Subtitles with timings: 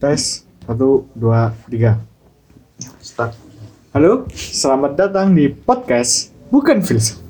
[0.00, 2.00] Tes satu dua tiga.
[3.04, 3.36] Start.
[3.92, 7.20] Halo, selamat datang di podcast Bukan Filsuf.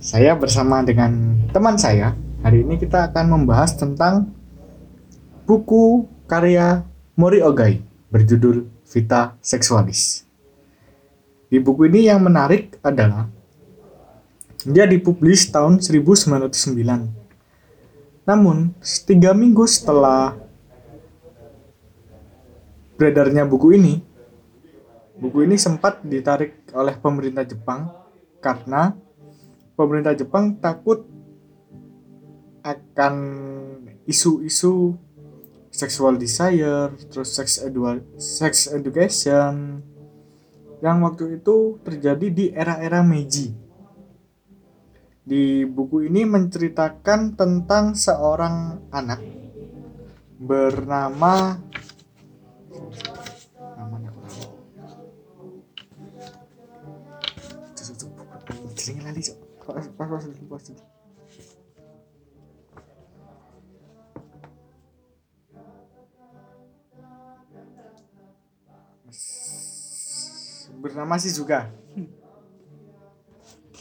[0.00, 2.16] Saya bersama dengan teman saya.
[2.40, 4.32] Hari ini kita akan membahas tentang
[5.44, 6.80] buku karya
[7.12, 10.24] Mori Ogai berjudul Vita Sexualis.
[11.52, 13.28] Di buku ini yang menarik adalah
[14.64, 18.24] dia dipublis tahun 1909.
[18.24, 18.72] Namun,
[19.04, 20.43] tiga minggu setelah
[22.94, 23.94] beredarnya buku ini,
[25.18, 27.90] buku ini sempat ditarik oleh pemerintah Jepang
[28.38, 28.94] karena
[29.74, 31.06] pemerintah Jepang takut
[32.64, 33.14] akan
[34.08, 34.96] isu-isu
[35.74, 37.82] sexual desire, terus sex, edu
[38.16, 39.82] sex education
[40.78, 43.52] yang waktu itu terjadi di era-era Meiji.
[45.24, 49.24] Di buku ini menceritakan tentang seorang anak
[50.36, 51.56] bernama
[59.74, 60.22] pas pas pas
[70.78, 71.74] bernama Shizuka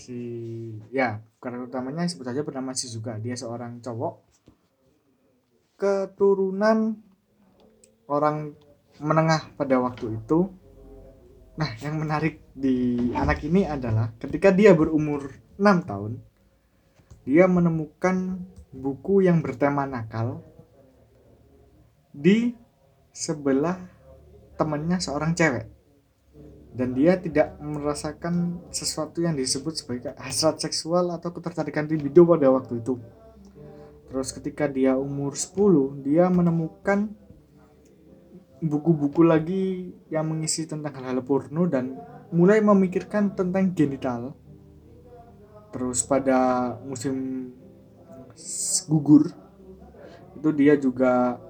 [0.03, 0.19] si
[0.89, 4.19] ya karakter utamanya sebut saja bernama Shizuka dia seorang cowok.
[5.79, 6.95] Keturunan
[8.07, 8.55] orang
[9.03, 10.51] menengah pada waktu itu.
[11.53, 16.19] Nah, yang menarik di anak ini adalah ketika dia berumur 6 tahun,
[17.23, 18.43] dia menemukan
[18.75, 20.43] buku yang bertema nakal
[22.11, 22.51] di
[23.15, 23.79] sebelah
[24.59, 25.71] temannya seorang cewek.
[26.73, 32.81] Dan dia tidak merasakan sesuatu yang disebut sebagai hasrat seksual atau ketertarikan libido pada waktu
[32.81, 32.97] itu.
[34.09, 37.13] Terus ketika dia umur 10, dia menemukan
[38.63, 41.93] buku-buku lagi yang mengisi tentang hal-hal porno dan
[42.33, 44.33] mulai memikirkan tentang genital.
[45.73, 47.49] Terus pada musim
[48.85, 49.33] gugur
[50.37, 51.41] itu dia juga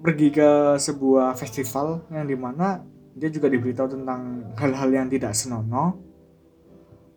[0.00, 2.80] pergi ke sebuah festival yang di mana
[3.16, 6.00] dia juga diberitahu tentang hal-hal yang tidak senonoh.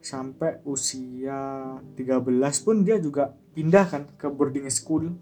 [0.04, 5.16] Sampai usia 13 pun dia juga pindah kan ke boarding school.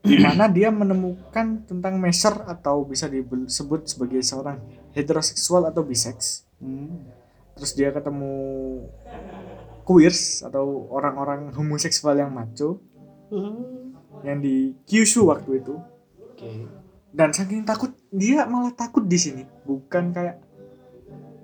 [0.00, 4.62] Di mana dia menemukan tentang measure atau bisa disebut sebagai seorang
[4.96, 6.46] heteroseksual atau bisex.
[7.56, 8.34] Terus dia ketemu
[9.86, 12.82] queers atau orang-orang homoseksual yang maco
[14.22, 15.74] yang di Kyushu waktu itu.
[16.32, 16.68] Oke.
[17.16, 20.36] Dan saking takut dia malah takut di sini, bukan kayak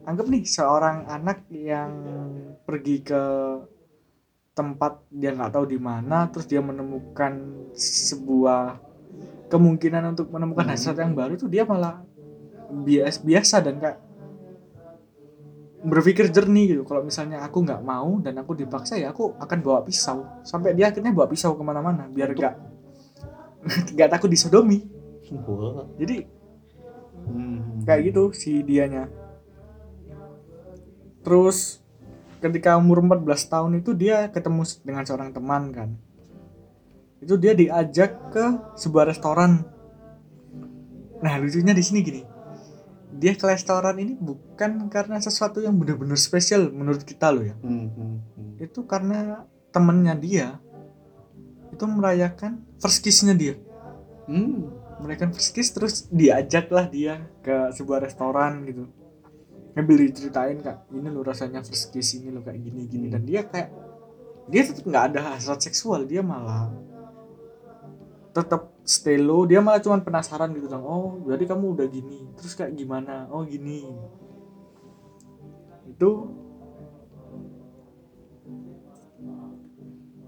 [0.05, 1.91] anggap nih seorang anak yang
[2.67, 3.23] pergi ke
[4.53, 7.33] tempat dia nggak tahu di mana terus dia menemukan
[7.73, 8.77] sebuah
[9.49, 10.75] kemungkinan untuk menemukan Hmm.
[10.77, 12.05] hasrat yang baru tuh dia malah
[12.73, 13.99] biasa biasa dan kayak
[15.83, 16.83] berpikir jernih gitu.
[16.87, 20.25] Kalau misalnya aku nggak mau dan aku dipaksa ya aku akan bawa pisau.
[20.47, 22.55] Sampai dia akhirnya bawa pisau ke mana-mana biar nggak
[23.99, 24.87] nggak takut disodomi.
[25.33, 25.89] Wah.
[25.97, 26.29] jadi
[27.23, 27.87] Hmm.
[27.87, 29.07] kayak gitu si dianya.
[31.23, 31.79] Terus
[32.43, 35.91] ketika umur 14 tahun itu dia ketemu dengan seorang teman kan.
[37.23, 39.63] Itu dia diajak ke sebuah restoran.
[41.23, 42.32] Nah lucunya di sini gini
[43.23, 47.55] dia ke restoran ini bukan karena sesuatu yang benar-benar spesial menurut kita loh ya.
[47.63, 48.53] Hmm, hmm, hmm.
[48.59, 50.49] itu karena temennya dia
[51.71, 53.55] itu merayakan first kiss-nya dia.
[54.27, 54.83] Hmm.
[55.03, 58.91] mereka first kiss terus diajaklah dia ke sebuah restoran gitu.
[59.79, 63.07] Ngambil diceritain kak ini lo rasanya first kiss ini lo kayak gini gini.
[63.07, 63.71] Dan dia kayak
[64.51, 66.71] dia tetap nggak ada hasrat seksual dia malah
[68.33, 72.57] tetap stay low dia malah cuma penasaran gitu dong oh jadi kamu udah gini terus
[72.57, 73.85] kayak gimana oh gini
[75.87, 76.11] itu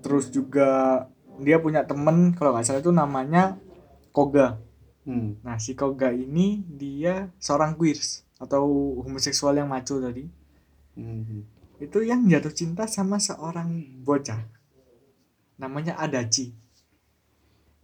[0.04, 1.04] terus juga
[1.41, 3.56] dia punya temen kalau nggak salah itu namanya
[4.15, 4.60] Koga
[5.04, 5.36] Hmm.
[5.45, 8.65] Nah, si Koga ini dia seorang queers atau
[9.04, 10.24] homoseksual yang maco tadi.
[10.97, 11.45] Hmm.
[11.77, 14.41] Itu yang jatuh cinta sama seorang bocah.
[15.60, 16.57] Namanya Adachi.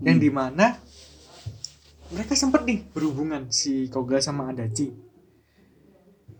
[0.00, 0.24] Yang Hmm.
[0.24, 0.66] di mana
[2.10, 4.90] mereka sempat nih berhubungan si Koga sama Adachi.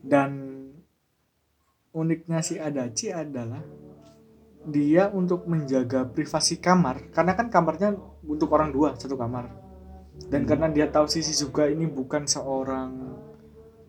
[0.01, 0.57] Dan
[1.93, 3.61] uniknya si Adachi adalah
[4.61, 9.49] dia untuk menjaga privasi kamar karena kan kamarnya untuk orang dua satu kamar
[10.29, 10.49] dan Hmm.
[10.53, 12.93] karena dia tahu si Shizuka ini bukan seorang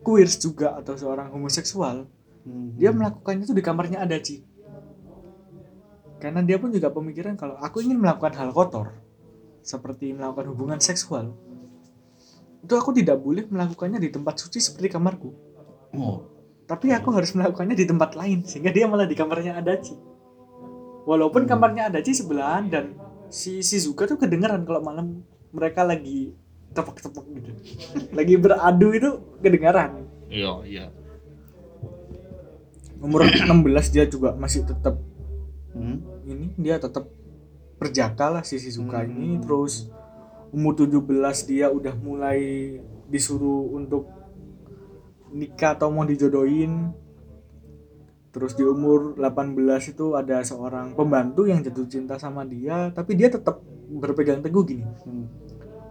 [0.00, 2.08] queers juga atau seorang homoseksual
[2.48, 2.72] Hmm.
[2.80, 4.40] dia melakukannya itu di kamarnya Adachi
[6.18, 8.96] karena dia pun juga pemikiran kalau aku ingin melakukan hal kotor
[9.62, 11.32] seperti melakukan hubungan seksual
[12.62, 15.30] itu aku tidak boleh melakukannya di tempat suci seperti kamarku
[15.92, 16.24] Oh.
[16.64, 19.92] tapi aku harus melakukannya di tempat lain sehingga dia malah di kamarnya Adachi
[21.04, 21.50] walaupun Hmm.
[21.50, 22.96] kamarnya Adachi sebelahan dan
[23.28, 25.20] si Shizuka tuh kedengeran kalau malam
[25.52, 26.32] mereka lagi
[26.72, 27.50] tepuk-tepuk gitu
[28.18, 29.10] lagi beradu itu
[29.40, 30.84] kedengaran Iya, iya.
[32.98, 33.52] umur 16
[33.92, 34.96] dia juga masih tetap
[35.72, 36.04] Hmm.
[36.28, 37.08] ini dia tetap
[37.82, 39.10] perjaka lah si Shizuka Hmm.
[39.10, 39.90] ini terus
[40.54, 42.78] umur 17 dia udah mulai
[43.10, 44.06] disuruh untuk
[45.34, 46.94] nikah atau mau dijodohin.
[48.32, 53.28] Terus di umur 18 itu ada seorang pembantu yang jatuh cinta sama dia tapi dia
[53.28, 53.60] tetap
[53.92, 54.86] berpegang teguh gini.
[55.02, 55.26] Hmm.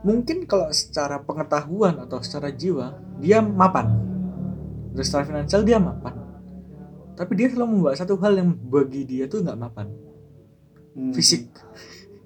[0.01, 3.93] mungkin kalau secara pengetahuan atau secara jiwa dia mapan.
[4.97, 6.17] Terus secara finansial dia mapan.
[7.13, 9.93] Tapi dia selalu membawa satu hal yang bagi dia tuh nggak mapan
[10.91, 11.11] Hmm.
[11.11, 11.47] fisik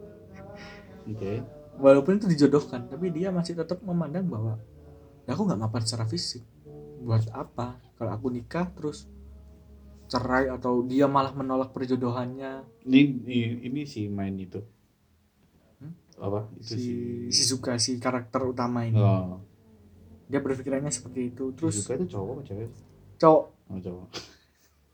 [1.06, 1.44] Oke.
[1.76, 4.58] walaupun itu dijodohkan tapi dia masih tetap memandang bahwa
[5.24, 6.42] "Ya, aku nggak mapan secara fisik
[6.98, 9.06] buat apa kalau aku nikah terus
[10.06, 14.62] cerai atau dia malah menolak perjodohannya Ini, ini ini si main itu.
[15.76, 15.94] Hmm?
[16.20, 16.46] Apa?
[16.56, 16.94] Itu si si
[17.36, 19.42] Shizuka si karakter utama ini Oh.
[20.24, 22.70] dia berpikirannya seperti itu terus Shizuka itu cowok apa cewek?
[23.16, 24.08] cowok Oh, cowok.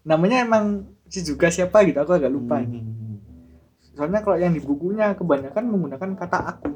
[0.02, 0.66] namanya emang
[1.06, 3.01] Shizuka siapa gitu aku agak lupa ini Hmm.
[3.96, 6.72] Soalnya kalau yang di bukunya kebanyakan menggunakan kata aku.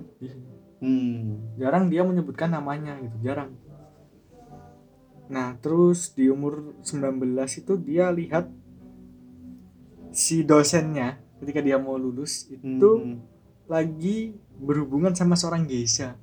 [0.85, 1.55] Hmm.
[1.57, 3.55] jarang dia menyebutkan namanya gitu jarang.
[5.31, 7.25] Nah terus di umur 19
[7.57, 8.51] itu dia lihat
[10.11, 13.23] si dosennya ketika dia mau lulus itu Hmm.
[13.65, 16.15] lagi berhubungan sama seorang geisha.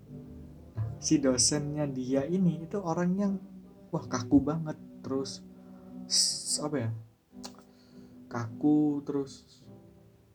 [0.76, 3.32] Nah, si dosennya dia ini itu orang yang
[3.90, 4.78] wah kaku banget.
[5.02, 5.42] Terus
[6.62, 6.90] apa ya?
[8.30, 9.61] Kaku terus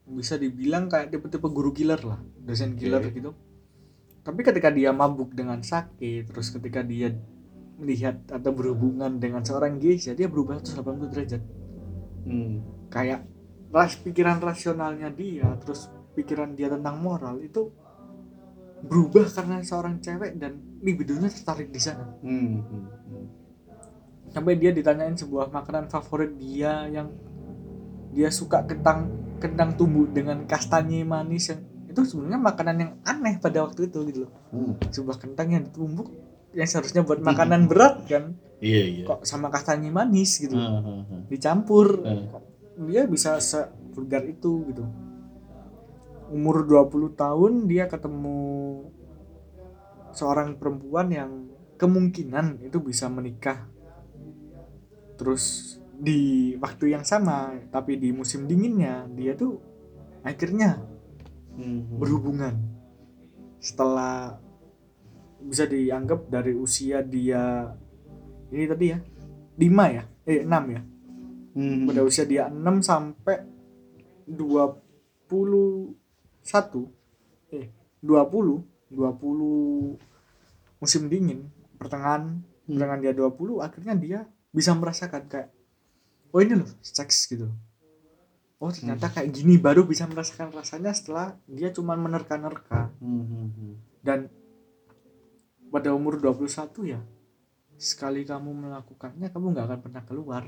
[0.08, 3.12] bisa dibilang kayak tipe-tipe guru killer lah dosen killer Oke.
[3.12, 3.32] gitu
[4.24, 7.12] tapi ketika dia mabuk dengan sakit terus ketika dia
[7.78, 11.44] melihat atau berhubungan dengan seorang geisha dia berubah 180 derajat
[12.28, 12.60] Hmm.
[12.92, 13.24] kayak
[13.72, 17.72] ras pikiran rasionalnya dia terus pikiran dia tentang moral itu
[18.84, 22.60] berubah karena seorang cewek dan libidonya tertarik di sana Hmm.
[22.68, 22.84] Hmm.
[22.84, 23.28] Hmm.
[24.28, 27.08] sampai dia ditanyain sebuah makanan favorit dia yang
[28.12, 29.08] dia suka kentang
[29.38, 34.20] kentang tumbuh dengan kastanye manis yang itu sebenarnya makanan yang aneh pada waktu itu gitu
[34.28, 34.32] loh.
[34.54, 34.74] Hmm.
[34.94, 36.14] sebuah kentang yang ditumbuk
[36.54, 38.38] yang seharusnya buat makanan berat kan.
[38.58, 39.04] Iya, iya.
[39.06, 41.22] kok sama kastanye manis gitu Ah, ah, ah.
[41.30, 42.02] dicampur.
[42.02, 42.44] Kok
[42.90, 44.86] dia bisa sevulgar itu gitu.
[46.34, 48.38] Umur 20 tahun dia ketemu
[50.14, 51.32] seorang perempuan yang
[51.78, 53.70] kemungkinan itu bisa menikah.
[55.18, 59.58] Terus di waktu yang sama tapi di musim dinginnya dia tuh
[60.22, 60.78] akhirnya
[61.58, 61.98] Hmm.
[61.98, 62.54] berhubungan
[63.58, 64.38] setelah
[65.42, 67.74] bisa dianggap dari usia dia
[68.54, 69.02] ini tadi ya
[69.58, 70.82] 5 ya eh 6 ya
[71.58, 71.90] Hmm.
[71.90, 73.42] pada usia dia 6 sampai
[74.30, 75.98] 21
[77.50, 77.74] eh
[78.06, 79.98] 20 20
[80.78, 81.50] musim dingin
[81.82, 82.38] pertengahan
[82.70, 82.78] Hmm.
[82.78, 84.20] pertengahan dia 20 akhirnya dia
[84.54, 85.57] bisa merasakan kayak
[86.38, 87.50] oh ini loh seks gitu
[88.58, 93.26] oh ternyata kayak gini baru bisa merasakan rasanya setelah dia cuman menerka-nerka Hmm.
[93.26, 93.50] Hmm.
[93.50, 93.74] Hmm.
[94.02, 94.20] dan
[95.68, 96.46] pada umur 21
[96.88, 97.02] ya
[97.76, 100.44] sekali kamu melakukannya kamu nggak akan pernah keluar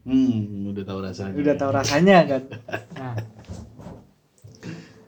[0.00, 1.36] Hmm, udah tahu rasanya.
[1.36, 2.42] udah tahu rasanya kan
[2.96, 3.14] nah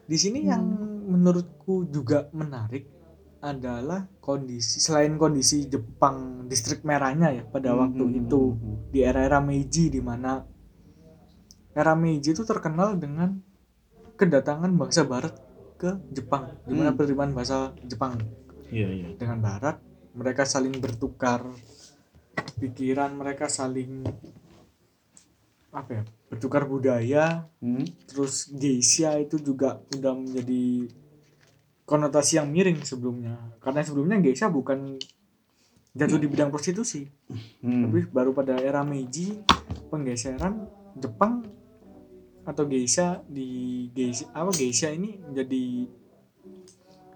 [0.03, 0.61] di sini yang
[1.03, 2.85] menurutku juga menarik
[3.43, 8.77] adalah kondisi selain kondisi Jepang distrik merahnya ya pada Hmm, waktu hmm, itu hmm, hmm.
[8.95, 10.47] di era-era Meiji di mana
[11.75, 13.35] era Meiji itu terkenal dengan
[14.15, 15.35] kedatangan bangsa barat
[15.75, 16.97] ke Jepang di mana Hmm.
[16.97, 18.15] penerimaan bahasa Jepang
[18.71, 19.07] Iya, iya.
[19.19, 19.77] dengan barat
[20.15, 21.43] mereka saling bertukar
[22.57, 24.07] pikiran mereka saling
[25.73, 27.83] apa ya bertukar budaya Hmm.
[28.07, 30.87] terus geisha itu juga udah menjadi
[31.83, 34.95] konotasi yang miring sebelumnya karena sebelumnya geisha bukan
[35.93, 37.05] jatuh di bidang prostitusi
[37.61, 37.87] Hmm.
[37.87, 39.39] tapi baru pada era Meiji
[39.91, 40.65] penggeseran
[40.97, 41.43] Jepang
[42.43, 45.87] atau geisha di geisha apa geisha ini menjadi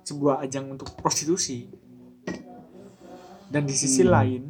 [0.07, 1.67] sebuah ajang untuk prostitusi
[3.51, 4.11] dan di sisi Hmm.
[4.11, 4.43] lain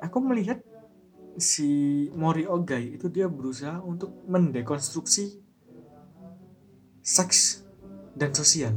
[0.00, 0.60] aku melihat
[1.36, 1.68] si
[2.12, 5.40] Mori Ogai itu dia berusaha untuk mendekonstruksi
[7.00, 7.64] seks
[8.20, 8.76] dan sosial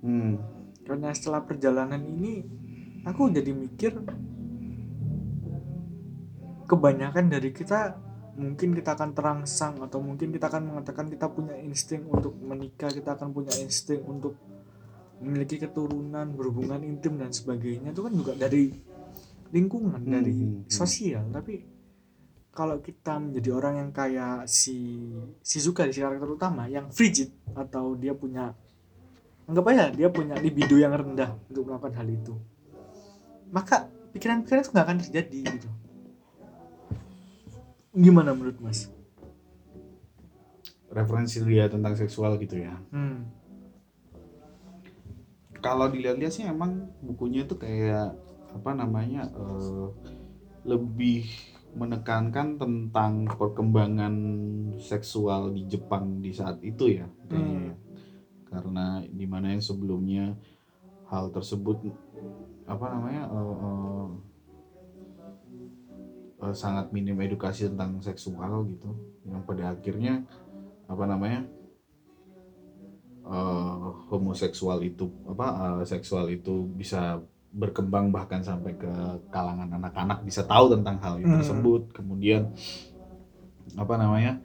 [0.00, 0.40] Hmm.
[0.84, 2.40] karena setelah perjalanan ini
[3.04, 3.92] aku jadi mikir
[6.64, 8.00] kebanyakan dari kita
[8.40, 13.12] mungkin kita akan terangsang atau mungkin kita akan mengatakan kita punya insting untuk menikah kita
[13.12, 14.40] akan punya insting untuk
[15.20, 18.72] memiliki keturunan berhubungan intim dan sebagainya itu kan juga dari
[19.52, 20.72] lingkungan Hmm, dari hmm, hmm.
[20.72, 21.60] sosial tapi
[22.50, 25.06] kalau kita menjadi orang yang kayak si
[25.40, 28.52] Shizuka di si karakter utama yang frigid atau dia punya
[29.46, 32.34] anggap aja dia punya libido yang rendah untuk melakukan hal itu
[33.50, 35.68] maka pikiran-pikiran itu nggak akan terjadi gitu
[37.90, 38.86] gimana menurut mas?
[40.90, 43.30] referensi dia tentang seksual gitu ya Hmm.
[45.62, 48.14] kalau dilihat-lihat sih emang bukunya itu kayak
[48.50, 49.86] apa namanya eh,
[50.66, 51.30] lebih
[51.70, 54.14] menekankan tentang perkembangan
[54.82, 57.74] seksual di Jepang di saat itu ya kayaknya ya.
[58.50, 60.34] karena di mana yang sebelumnya
[61.06, 61.78] hal tersebut
[62.66, 64.08] apa namanya eh, eh,
[66.46, 68.90] eh, sangat minim edukasi tentang seksual gitu
[69.26, 70.26] yang pada akhirnya
[70.90, 71.46] apa namanya
[73.30, 78.90] eh, homoseksual itu apa eh, seksual itu bisa berkembang bahkan sampai ke
[79.34, 81.38] kalangan anak-anak bisa tahu tentang hal itu Hmm.
[81.42, 81.82] tersebut.
[81.94, 82.54] Kemudian
[83.78, 84.42] apa namanya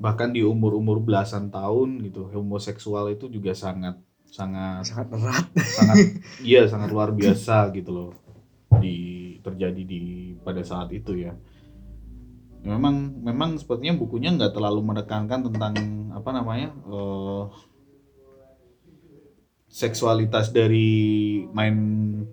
[0.00, 5.46] bahkan di umur-umur belasan tahun gitu homoseksual itu juga sangat sangat sangat berat.
[5.54, 5.96] sangat
[6.50, 8.10] iya sangat luar biasa gitu loh
[8.80, 8.96] di
[9.44, 10.02] terjadi di
[10.40, 11.34] pada saat itu ya.
[12.60, 15.74] Memang memang sepertinya bukunya nggak terlalu menekankan tentang
[16.12, 17.42] apa namanya eh,
[19.70, 20.90] seksualitas dari
[21.54, 21.78] main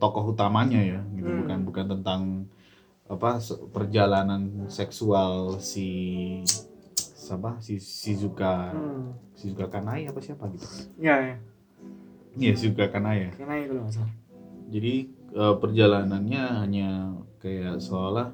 [0.01, 1.29] tokoh utamanya ya gitu.
[1.29, 1.39] Hmm.
[1.45, 2.21] bukan bukan tentang
[3.07, 3.39] apa
[3.69, 5.87] perjalanan seksual si
[6.97, 7.61] siapa?
[7.61, 9.37] Si Shizuka hmm.
[9.37, 10.65] Shizuka Kanai apa siapa gitu.
[10.97, 11.35] Ya ya
[12.41, 13.31] iya Shizuka Kanai ya.
[13.37, 14.13] Karena itu nggak salah.
[14.73, 14.93] Jadi
[15.37, 16.89] eh, perjalanannya hanya
[17.37, 18.33] kayak seolah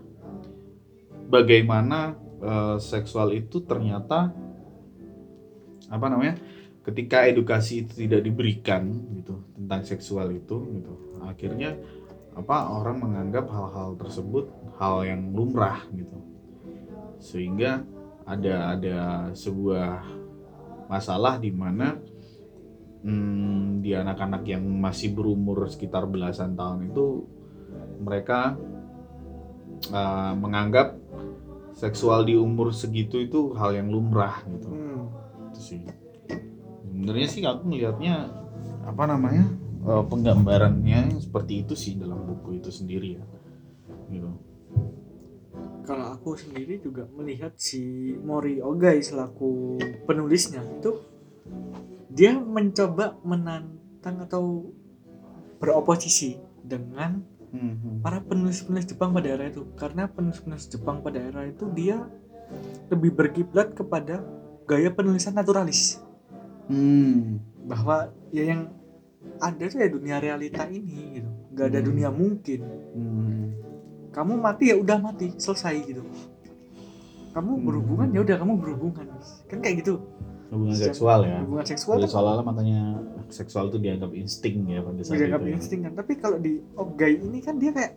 [1.28, 4.32] bagaimana eh, seksual itu ternyata
[5.92, 6.40] apa namanya
[6.84, 11.80] ketika edukasi itu tidak diberikan gitu tentang seksual itu gitu akhirnya
[12.34, 14.50] apa orang menganggap hal-hal tersebut
[14.82, 16.18] hal yang lumrah gitu.
[17.22, 17.86] Sehingga
[18.26, 19.00] ada ada
[19.38, 20.02] sebuah
[20.90, 21.96] masalah di mana
[23.06, 27.06] hmm, di anak-anak yang masih berumur sekitar belasan tahun itu
[28.02, 28.58] mereka
[29.94, 30.98] uh, menganggap
[31.74, 34.70] seksual di umur segitu itu hal yang lumrah gitu.
[34.70, 35.02] Hmm.
[35.54, 35.82] itu sih
[37.04, 38.32] sebenarnya sih aku melihatnya
[38.88, 39.44] apa namanya
[39.84, 43.24] uh, penggambarannya seperti itu sih dalam buku itu sendiri ya
[44.08, 44.32] gitu.
[45.84, 49.76] Kalau aku sendiri juga melihat si Mori Ogai selaku
[50.08, 51.04] penulisnya itu
[52.08, 54.72] dia mencoba menantang atau
[55.60, 59.62] beroposisi dengan Hmm, para penulis-penulis Jepang pada era itu.
[59.78, 62.02] Karena penulis-penulis Jepang pada era itu dia
[62.90, 64.26] lebih berkiblat kepada
[64.66, 66.02] gaya penulisan naturalis
[66.66, 67.40] hmm.
[67.66, 67.96] bahwa
[68.30, 68.62] ya yang
[69.40, 71.88] ada tuh ya dunia realita ini gitu nggak ada Hmm.
[71.88, 72.60] dunia mungkin
[72.92, 73.44] Hmm.
[74.10, 76.04] kamu mati ya udah mati selesai gitu
[77.32, 77.64] kamu Hmm.
[77.64, 79.08] berhubungan ya udah kamu berhubungan
[79.48, 79.98] kan kayak gitu
[80.50, 82.82] hubungan Sejak- seksual ya hubungan seksual kan seolah-olah makanya
[83.28, 85.56] seksual itu dianggap insting ya pada saat dianggap itu ya.
[85.58, 87.94] insting kan tapi kalau di Ogai ini kan dia kayak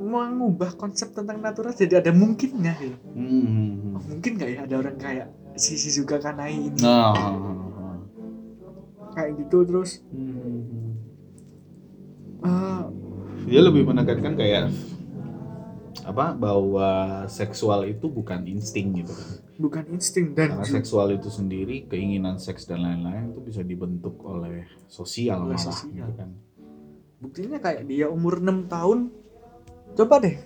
[0.00, 3.92] mengubah konsep tentang natural jadi ada mungkinnya gitu hmm.
[3.92, 6.80] oh, mungkin nggak ya ada orang kayak si Shizuka Kanai ini.
[6.82, 7.36] Ah.
[9.10, 10.06] kayak gitu terus.
[10.14, 10.94] Hmm,
[12.46, 12.82] eh,
[13.50, 14.70] dia lebih menekankan kayak
[16.06, 16.88] apa bahwa
[17.26, 19.28] seksual itu bukan insting gitu kan.
[19.60, 24.64] Bukan insting dan karena seksual itu sendiri keinginan seks dan lain-lain itu bisa dibentuk oleh
[24.86, 25.90] sosial Oleh malah sosial.
[25.92, 26.30] gitu kan.
[27.20, 28.98] Buktinya kayak dia umur 6 tahun.
[29.98, 30.38] Coba deh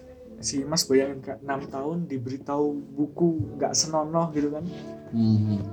[0.44, 4.64] si Mas bayangin kak 6 tahun diberitahu buku nggak senonoh gitu kan?
[5.10, 5.64] Hmm,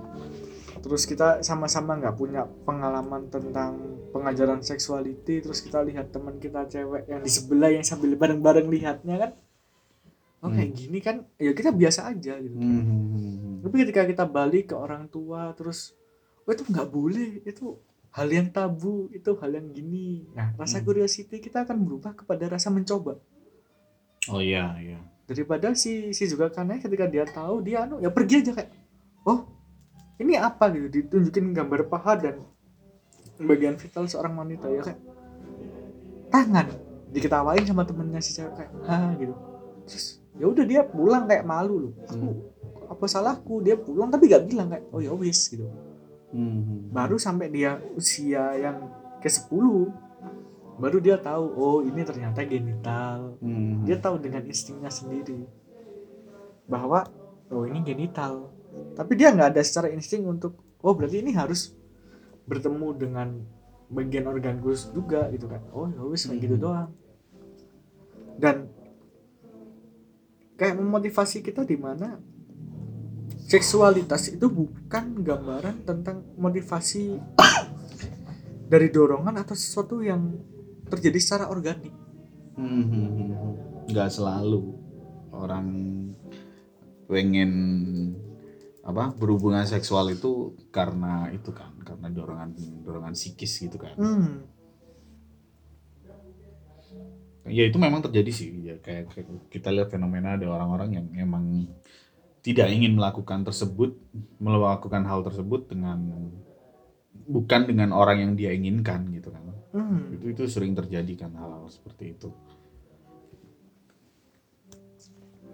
[0.80, 3.76] terus kita sama-sama nggak punya pengalaman tentang
[4.16, 9.16] pengajaran seksuality terus kita lihat teman kita cewek yang di sebelah yang sambil bareng-bareng lihatnya
[9.20, 9.32] kan?
[10.42, 11.28] Oh kayak gini kan?
[11.38, 12.56] Ya kita biasa aja gitu.
[12.56, 13.56] Hmm, hmm, hmm, hmm.
[13.68, 15.94] tapi ketika kita balik ke orang tua terus
[16.48, 17.78] oh itu nggak boleh itu
[18.12, 20.26] hal yang tabu itu hal yang gini.
[20.34, 20.88] Nah rasa Hmm.
[20.88, 23.20] curiosity kita akan berubah kepada rasa mencoba
[24.30, 25.00] oh iya iya.
[25.26, 28.70] Daripada si si juga karena ketika dia tahu dia anu ya pergi aja kayak
[29.26, 29.48] oh
[30.22, 30.70] ini apa?
[30.70, 30.88] gitu.
[30.92, 32.46] Ditunjukin gambar paha dan
[33.42, 35.02] bagian vital seorang wanita ya kayak
[36.30, 36.68] tangan.
[37.12, 39.34] Diketawain sama temennya si cewek kayak ha gitu.
[39.90, 40.06] Terus
[40.38, 41.94] ya udah dia pulang kayak malu loh.
[42.06, 42.28] Aku
[42.92, 43.66] apa salahku?
[43.66, 45.66] Dia pulang tapi gak bilang kayak oh ya wis gitu.
[46.32, 46.80] Hmm, hmm.
[46.96, 48.88] baru sampai dia usia yang
[49.20, 49.52] ke 10
[50.82, 53.38] baru dia tahu oh ini ternyata genital.
[53.38, 55.46] Hmm, dia tahu dengan instingnya sendiri
[56.66, 57.06] bahwa
[57.54, 58.50] oh ini genital.
[58.98, 61.78] Tapi dia nggak ada secara insting untuk oh berarti ini harus
[62.50, 63.28] bertemu dengan
[63.94, 65.62] bagian organ khusus juga gitu kan.
[65.70, 66.66] Oh ya wis kayak gitu Hmm.
[66.66, 66.90] doang.
[68.42, 68.58] Dan
[70.58, 72.18] kayak memotivasi kita di mana
[73.46, 77.20] seksualitas itu bukan gambaran tentang motivasi
[78.72, 80.32] dari dorongan atau sesuatu yang
[80.92, 81.94] terjadi secara organik.
[82.60, 83.54] Hmm, hmm, hmm,
[83.90, 84.76] nggak selalu
[85.32, 85.68] orang
[87.08, 87.52] pengen
[88.82, 92.50] apa berhubungan seksual itu karena itu kan karena dorongan
[92.84, 93.96] dorongan psikis gitu kan.
[93.96, 94.32] Hmm.
[97.50, 98.48] ya itu memang terjadi sih.
[98.64, 101.68] Ya kayak, kayak kita lihat fenomena ada orang-orang yang memang
[102.42, 103.98] tidak ingin melakukan tersebut
[104.42, 106.32] melakukan hal tersebut dengan
[107.30, 110.12] bukan dengan orang yang dia inginkan gitu kan Hmm.
[110.12, 112.30] itu itu sering terjadi kan hal-hal seperti itu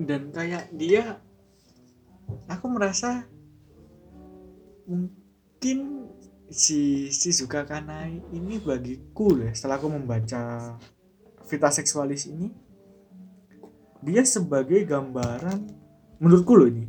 [0.01, 1.21] dan kayak dia
[2.49, 3.29] aku merasa
[4.89, 6.09] mungkin
[6.49, 10.73] si Shizuka Kanai ini bagiku ya setelah aku membaca
[11.45, 12.49] Vita Seksualis ini
[14.01, 15.67] dia sebagai gambaran
[16.17, 16.85] menurutku loh ini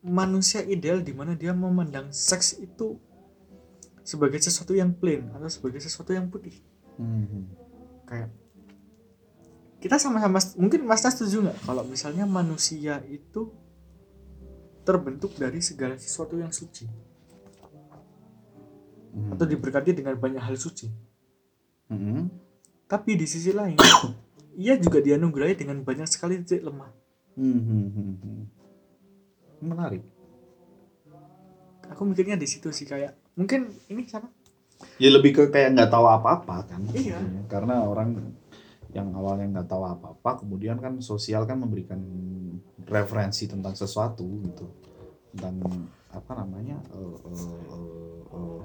[0.00, 2.96] manusia ideal di mana dia memandang seks itu
[4.10, 6.58] sebagai sesuatu yang plain atau sebagai sesuatu yang putih
[6.98, 7.46] Hmm.
[8.04, 8.28] kayak
[9.80, 13.48] kita sama-sama mungkin Mas Tas setuju nggak kalau misalnya manusia itu
[14.84, 16.84] terbentuk dari segala sesuatu yang suci
[19.10, 19.32] Hmm.
[19.34, 20.90] atau diberkati dengan banyak hal suci
[21.88, 22.28] Hmm.
[22.84, 23.78] tapi di sisi lain
[24.60, 26.90] ia juga dianugerahi dengan banyak sekali titik lemah
[27.38, 28.42] Hmm, hmm, hmm, hmm.
[29.64, 30.02] menarik
[31.90, 34.28] aku mikirnya di situ sih kayak mungkin ini sama
[35.00, 37.16] ya lebih ke kayak nggak tahu apa-apa kan Iya.
[37.48, 38.36] karena orang
[38.92, 42.00] yang awalnya nggak tahu apa-apa kemudian kan sosial kan memberikan
[42.90, 44.66] referensi tentang sesuatu gitu.
[45.30, 45.62] Tentang
[46.10, 48.60] apa namanya eh, eh, eh, eh,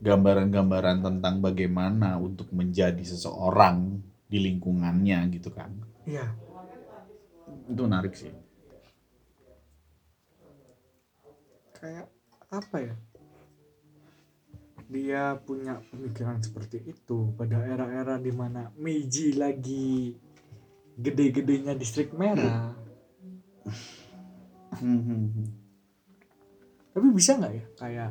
[0.00, 5.68] gambaran-gambaran tentang bagaimana untuk menjadi seseorang di lingkungannya gitu kan.
[6.08, 6.32] Iya.
[7.68, 8.32] Itu menarik sih.
[11.76, 12.08] Kayak
[12.48, 12.94] apa ya
[14.92, 17.32] dia punya pemikiran seperti itu.
[17.32, 20.12] Pada era-era di mana Meiji lagi
[21.00, 22.76] gede-gedenya distrik merah.
[24.76, 25.48] Hmm, hmm, hmm.
[26.92, 27.64] tapi bisa nggak ya?
[27.78, 28.10] Kayak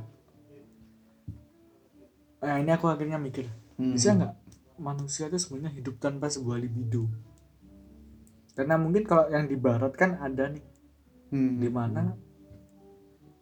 [2.41, 3.45] eh, ini aku akhirnya mikir.
[3.77, 4.33] Hmm, bisa nggak
[4.81, 7.05] manusia itu sebenarnya hidup tanpa sebuah libido?
[8.57, 10.71] Karena mungkin kalau yang di barat kan ada nih
[11.31, 12.11] Hmm, di mana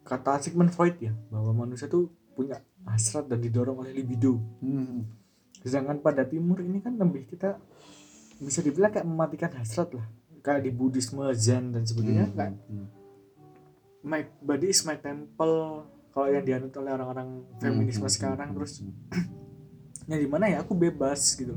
[0.06, 4.40] kata Sigmund Freud ya bahwa manusia tuh punya hasrat dan didorong oleh libido.
[4.60, 5.04] Hmm,
[5.60, 7.60] sedangkan pada timur ini kan lebih kita
[8.40, 10.06] bisa dibilang kayak mematikan hasrat lah.
[10.40, 12.86] Kayak di Buddhisme Zen dan sebagainya hmm, kayak hmm.
[14.08, 15.84] my body is my temple.
[16.10, 17.28] Kalau yang dianut oleh orang-orang
[17.60, 18.94] feminisme Hmm, sekarang hmm, terus hmm,
[20.10, 21.54] yang di mana ya aku bebas gitu.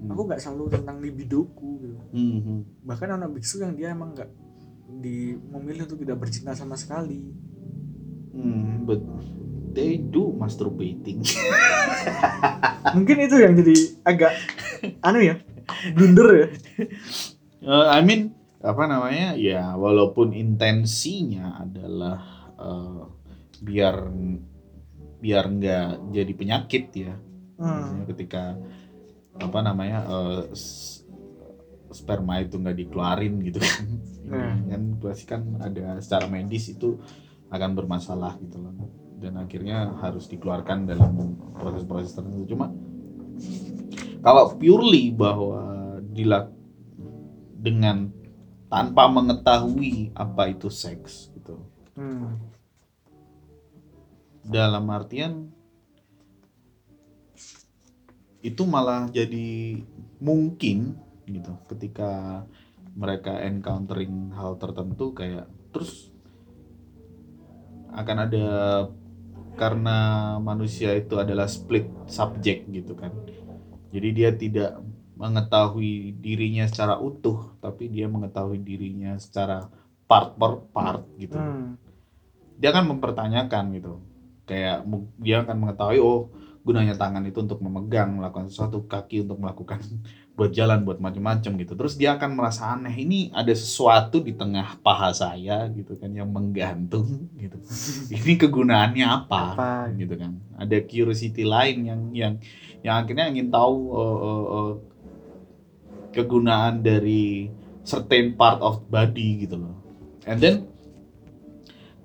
[0.00, 0.16] Hmm.
[0.16, 1.96] aku nggak selalu tentang libidoku gitu.
[2.12, 2.60] Hmm, hmm.
[2.84, 4.30] bahkan anak biksu yang dia emang nggak
[5.00, 7.49] di memilih untuk tidak bercinta sama sekali
[8.30, 9.02] Hmm, but
[9.70, 11.22] they do masturbating.
[12.96, 14.32] mungkin itu yang jadi agak
[15.00, 15.36] anu ya
[15.94, 16.48] blunder ya
[17.60, 22.16] Eh, I mean apa namanya ya walaupun intensinya adalah
[22.56, 23.02] eh,
[23.60, 24.08] biar
[25.20, 27.14] biar nggak jadi penyakit ya
[27.60, 28.08] hmm.
[28.08, 28.56] Ketika
[29.36, 29.98] apa namanya
[30.50, 31.04] s-
[31.90, 33.84] sperma itu nggak dikeluarin gitu kan
[34.30, 34.54] Nah.
[34.62, 37.02] kan pasti kan ada secara medis itu
[37.50, 38.74] akan bermasalah gitu loh.
[39.20, 42.56] Dan akhirnya harus dikeluarkan dalam proses-proses tertentu.
[42.56, 42.72] Cuma
[44.24, 46.48] kalau purely bahwa dilak
[47.60, 48.08] dengan
[48.72, 51.60] tanpa mengetahui apa itu seks gitu.
[52.00, 52.38] Hmm.
[54.40, 55.52] dalam artian
[58.40, 59.84] itu malah jadi
[60.16, 60.96] mungkin
[61.28, 61.52] gitu.
[61.68, 62.42] Ketika
[62.96, 66.08] mereka encountering hal tertentu kayak terus
[67.94, 68.46] akan ada
[69.58, 69.96] karena
[70.40, 73.12] manusia itu adalah split subject gitu kan.
[73.90, 74.80] Jadi dia tidak
[75.20, 79.68] mengetahui dirinya secara utuh tapi dia mengetahui dirinya secara
[80.08, 81.36] part per part gitu.
[81.36, 81.76] Hmm.
[82.60, 84.00] dia akan mempertanyakan gitu.
[84.44, 84.84] Kayak
[85.20, 86.28] dia akan mengetahui oh
[86.60, 89.80] gunanya tangan itu untuk memegang melakukan sesuatu kaki untuk melakukan
[90.36, 91.72] buat jalan buat macam-macam gitu.
[91.76, 96.28] Terus dia akan merasa aneh ini ada sesuatu di tengah paha saya gitu kan yang
[96.28, 97.60] menggantung gitu.
[98.16, 99.72] Ini kegunaannya apa, Apa?
[99.96, 100.40] gitu kan.
[100.56, 102.34] Ada curiosity lain yang yang
[102.80, 104.72] yang akhirnya ingin tahu eh, eh, eh,
[106.16, 107.52] kegunaan dari
[107.84, 109.76] certain part of body gitu loh.
[110.24, 110.68] And then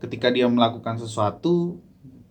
[0.03, 1.79] ketika dia melakukan sesuatu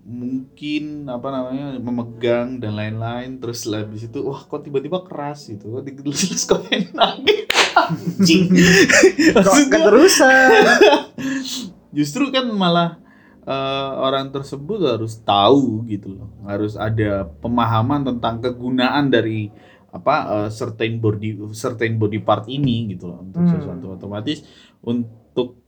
[0.05, 3.41] mungkin apa namanya memegang dan lain-lain.
[3.41, 5.81] Terus habis itu wah kok tiba-tiba keras gitu.
[5.81, 7.25] Kok digelus kok enak
[7.75, 8.53] anjing.
[9.35, 10.51] Kok keterusan
[11.97, 12.99] justru kan malah
[13.43, 16.31] eh, orang tersebut harus tahu gitu loh.
[16.47, 19.51] Harus ada pemahaman tentang kegunaan dari
[19.95, 23.25] apa eh, certain body certain body part ini gitu loh.
[23.25, 23.53] Untuk Hmm.
[23.59, 24.45] sesuatu otomatis.
[24.85, 25.59] Untuk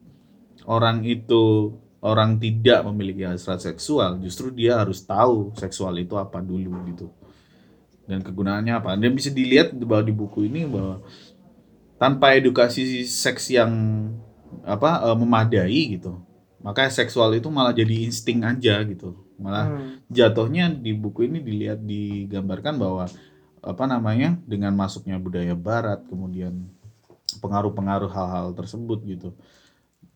[0.67, 1.75] orang itu
[2.07, 7.07] orang tidak memiliki hasrat seksual justru dia harus tahu seksual itu apa dulu gitu.
[8.07, 8.95] Dan kegunaannya apa?
[8.95, 11.03] Dan bisa dilihat di bahwa di buku ini bahwa
[11.97, 13.73] tanpa edukasi seks yang
[14.63, 16.23] apa eh, memadai gitu
[16.67, 19.15] maka seksual itu malah jadi insting aja gitu.
[19.39, 20.03] Malah Hmm.
[20.11, 23.05] jatuhnya di buku ini dilihat digambarkan bahwa
[23.63, 26.67] apa namanya dengan masuknya budaya barat kemudian
[27.43, 29.31] pengaruh-pengaruh hal-hal tersebut gitu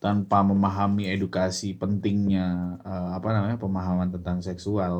[0.00, 2.46] tanpa memahami edukasi pentingnya
[2.84, 4.96] eh, apa namanya pemahaman tentang seksual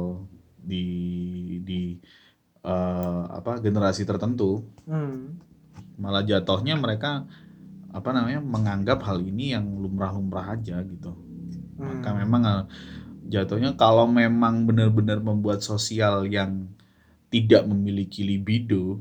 [0.60, 0.84] di
[1.68, 1.80] di
[2.64, 5.40] eh, apa generasi tertentu Hmm.
[6.00, 7.10] malah jatuhnya mereka
[7.90, 11.12] apa namanya menganggap hal ini yang lumrah-lumrah aja gitu
[11.80, 12.20] maka Hmm.
[12.24, 12.64] memang eh,
[13.34, 16.68] jatuhnya kalau memang benar-benar membuat sosial yang
[17.32, 19.00] tidak memiliki libido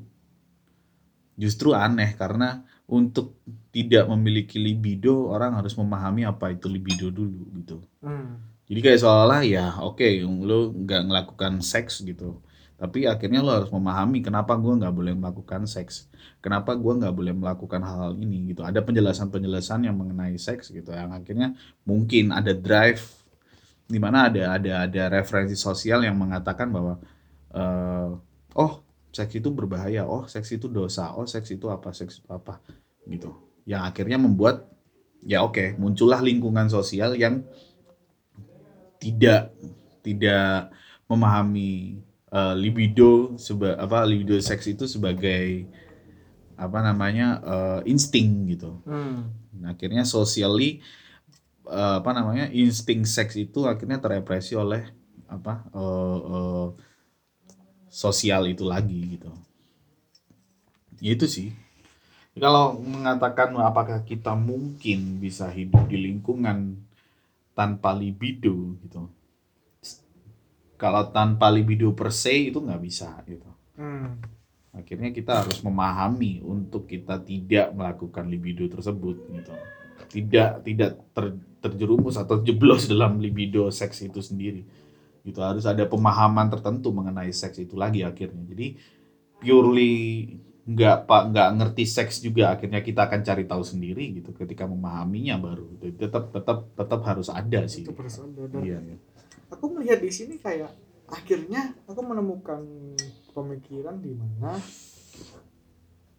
[1.40, 3.38] justru aneh karena untuk
[3.70, 7.78] tidak memiliki libido orang harus memahami apa itu libido dulu gitu.
[8.02, 8.42] Hmm.
[8.66, 12.42] jadi kayak seolah-olah ya oke lo nggak melakukan seks gitu.
[12.80, 16.08] Tapi akhirnya lo harus memahami kenapa gua nggak boleh melakukan seks?
[16.40, 18.64] Kenapa gua nggak boleh melakukan hal-hal ini gitu?
[18.64, 23.04] Ada penjelasan-penjelasan yang mengenai seks gitu yang akhirnya mungkin ada drive
[23.90, 27.02] di mana ada ada ada referensi sosial yang mengatakan bahwa
[27.52, 28.10] eh,
[28.56, 28.74] oh
[29.10, 30.06] seks itu berbahaya.
[30.06, 31.14] Oh seks itu dosa.
[31.18, 31.90] Oh seks itu apa?
[31.94, 32.62] Seks itu apa?
[33.06, 33.30] Gitu.
[33.66, 34.70] Yang akhirnya membuat
[35.20, 37.44] ya oke muncullah lingkungan sosial yang
[39.00, 39.52] tidak
[40.00, 40.72] tidak
[41.10, 42.00] memahami
[42.32, 45.68] eh, libido seba, apa libido seks itu sebagai
[46.60, 48.80] apa namanya eh, insting gitu.
[48.84, 49.32] Hmm.
[49.60, 50.84] Nah, akhirnya socially
[51.68, 54.88] eh, apa namanya insting seks itu akhirnya terepresi oleh
[55.32, 56.68] apa eh, eh,
[57.92, 59.32] sosial itu lagi gitu.
[61.04, 61.48] Ya itu sih.
[62.44, 66.58] Kalau mengatakan apakah kita mungkin bisa hidup di lingkungan
[67.58, 69.02] tanpa libido gitu.
[70.82, 73.50] Kalau tanpa libido per se itu nggak bisa gitu
[73.80, 74.20] Hmm.
[74.76, 79.54] akhirnya kita harus memahami untuk kita tidak melakukan libido tersebut gitu
[80.14, 84.62] tidak tidak ter- terjerumus atau jeblos dalam libido seks itu sendiri
[85.24, 88.80] gitu harus ada pemahaman tertentu mengenai seks itu lagi akhirnya jadi
[89.40, 89.98] purely
[90.70, 95.42] nggak pak nggak ngerti seks juga akhirnya kita akan cari tahu sendiri gitu ketika memahaminya
[95.42, 98.46] baru Jadi tetap tetap tetap harus ada sih Itu harus ada.
[98.46, 98.96] Dan iya iya.
[99.50, 100.70] aku melihat di sini kayak
[101.10, 102.62] akhirnya aku menemukan
[103.34, 104.62] pemikiran di mana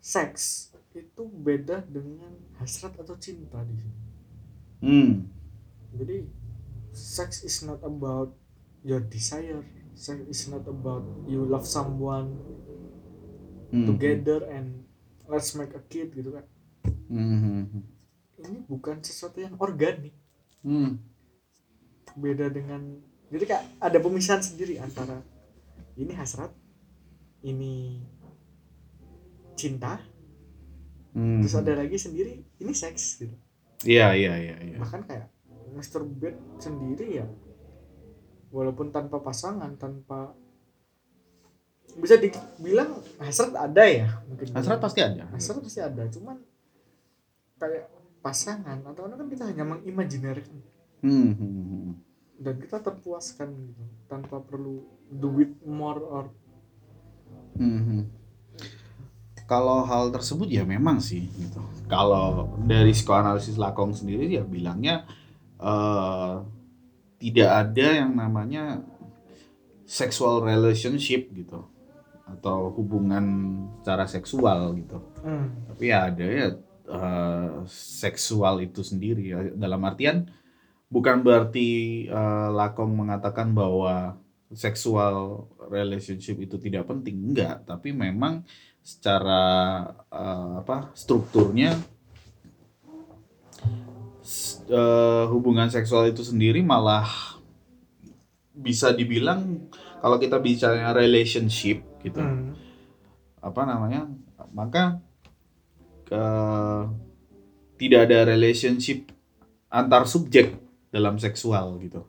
[0.02, 3.98] seks itu beda dengan hasrat atau cinta di sini.
[4.82, 5.12] hmm
[5.94, 6.16] Jadi
[6.90, 8.34] sex is not about
[8.82, 9.60] your desire.
[9.92, 12.40] Sex is not about you love someone
[13.70, 13.86] Hmm.
[13.86, 14.82] together and
[15.28, 16.42] let's make a kid gitu kan.
[17.06, 17.86] Hmm.
[18.40, 20.16] Ini bukan sesuatu yang organik.
[20.64, 20.98] Hmm.
[22.18, 22.98] Beda dengan
[23.30, 25.22] jadi kayak ada pemisahan sendiri antara
[25.94, 26.50] ini hasrat,
[27.40, 28.02] ini
[29.54, 30.02] cinta,
[31.12, 31.38] Hmm.
[31.42, 33.34] terus ada lagi sendiri ini seks gitu.
[33.82, 35.26] iya iya iya iya Bahkan kayak
[35.72, 37.26] masturbate sendiri ya
[38.50, 40.34] walaupun tanpa pasangan, tanpa
[41.98, 46.38] bisa dibilang hasrat ada ya mungkin hasrat pasti ada hasrat pasti ada cuman
[47.58, 47.90] kayak
[48.22, 50.62] pasangan atau kan kita hanya mengimajinasikan
[51.00, 51.92] Hmm, hmm, hmm.
[52.44, 56.28] dan kita terpuaskan gitu tanpa perlu do it more or
[57.60, 58.02] Hmm, hmm.
[59.44, 61.58] Kalau hal tersebut ya memang sih gitu.
[61.90, 65.04] Kalau dari psikoanalisis Lakong sendiri ya bilangnya
[65.58, 66.34] eh,
[67.20, 68.80] tidak ada yang namanya
[69.84, 71.68] sexual relationship gitu
[72.24, 73.24] atau hubungan
[73.82, 74.98] secara seksual gitu.
[75.20, 75.68] hmm.
[75.68, 76.48] Tapi ya ada ya
[76.88, 79.38] eh, seksual itu sendiri ya.
[79.52, 80.30] dalam artian
[80.88, 81.68] bukan berarti
[82.08, 84.16] eh, Lakong mengatakan bahwa
[84.50, 88.42] sexual relationship itu tidak penting enggak tapi memang
[88.82, 89.44] secara
[90.10, 91.76] eh, apa strukturnya
[94.70, 97.06] eh, hubungan seksual itu sendiri malah
[98.54, 99.66] bisa dibilang
[99.98, 102.56] kalau kita bicara relationship gitu Hmm.
[103.40, 104.08] apa namanya
[104.52, 105.00] maka
[106.08, 106.22] ke
[107.80, 109.08] tidak ada relationship
[109.70, 110.58] antar subjek
[110.90, 112.02] dalam seksual gitu.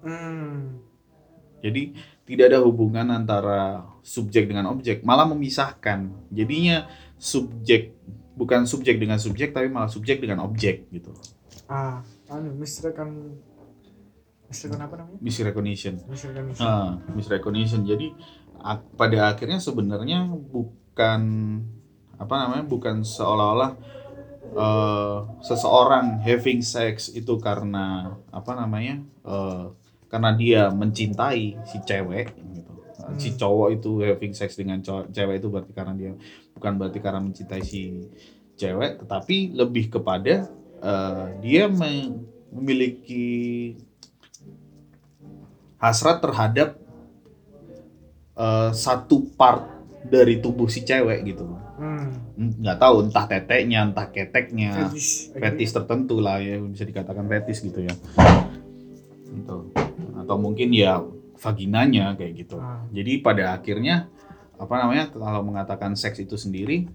[0.00, 0.80] Hmm.
[1.60, 6.08] Jadi tidak ada hubungan antara subjek dengan objek, malah memisahkan.
[6.32, 6.88] Jadinya
[7.20, 7.92] subjek
[8.34, 11.14] bukan subjek dengan subjek tapi malah subjek dengan objek gitu.
[11.68, 13.10] Ah, anu misrecon
[14.48, 15.18] misrecon apa namanya?
[15.24, 15.94] Misrecognition.
[16.08, 16.66] Misrecognition.
[16.68, 17.80] Ah, misrecognition.
[17.84, 18.06] Jadi
[18.96, 21.20] pada akhirnya sebenarnya bukan
[22.14, 22.64] apa namanya?
[22.64, 23.72] bukan seolah-olah
[24.54, 29.00] eh, seseorang having sex itu karena apa namanya?
[29.24, 29.66] eh,
[30.12, 32.72] karena dia mencintai si cewek gitu.
[33.18, 33.38] Si Hmm.
[33.40, 36.12] cowok itu having sex dengan cowok, cewek itu berarti karena dia
[36.54, 38.06] bukan berarti karena mencintai si
[38.54, 40.46] cewek, tetapi lebih kepada
[40.78, 43.74] eh, dia me- memiliki
[45.76, 46.78] hasrat terhadap
[48.34, 49.62] eh, satu part
[50.02, 52.06] dari tubuh si cewek gitu Hmm.
[52.38, 55.34] nggak tahu entah teteknya entah keteknya Fetish.
[55.34, 57.90] fetis tertentu lah ya bisa dikatakan fetis gitu ya
[59.26, 59.74] gitu
[60.14, 61.02] atau mungkin ya
[61.34, 62.86] vaginanya kayak gitu Ah.
[62.88, 64.06] jadi pada akhirnya
[64.54, 66.86] apa namanya kalau mengatakan seks itu sendiri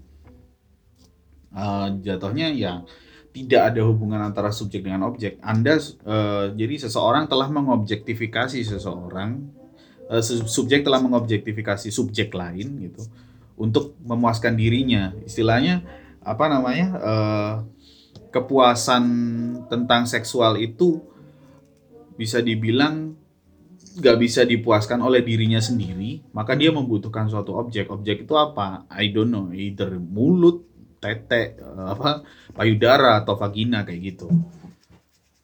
[1.52, 2.80] eh, jatuhnya ya
[3.30, 5.38] tidak ada hubungan antara subjek dengan objek.
[5.42, 9.46] Anda eh, jadi seseorang telah mengobjektifikasi seseorang,
[10.18, 13.06] su- subjek telah mengobjektifikasi subjek lain gitu
[13.54, 15.14] untuk memuaskan dirinya.
[15.22, 15.86] Istilahnya
[16.20, 17.54] apa namanya eh,
[18.30, 19.04] kepuasan
[19.66, 21.02] tentang seksual itu
[22.14, 23.18] bisa dibilang
[23.90, 27.90] nggak bisa dipuaskan oleh dirinya sendiri, maka dia membutuhkan suatu objek.
[27.90, 28.86] Objek itu apa?
[28.86, 30.62] I don't know, either mulut,
[31.00, 34.28] tete, apa, payudara atau vagina kayak gitu.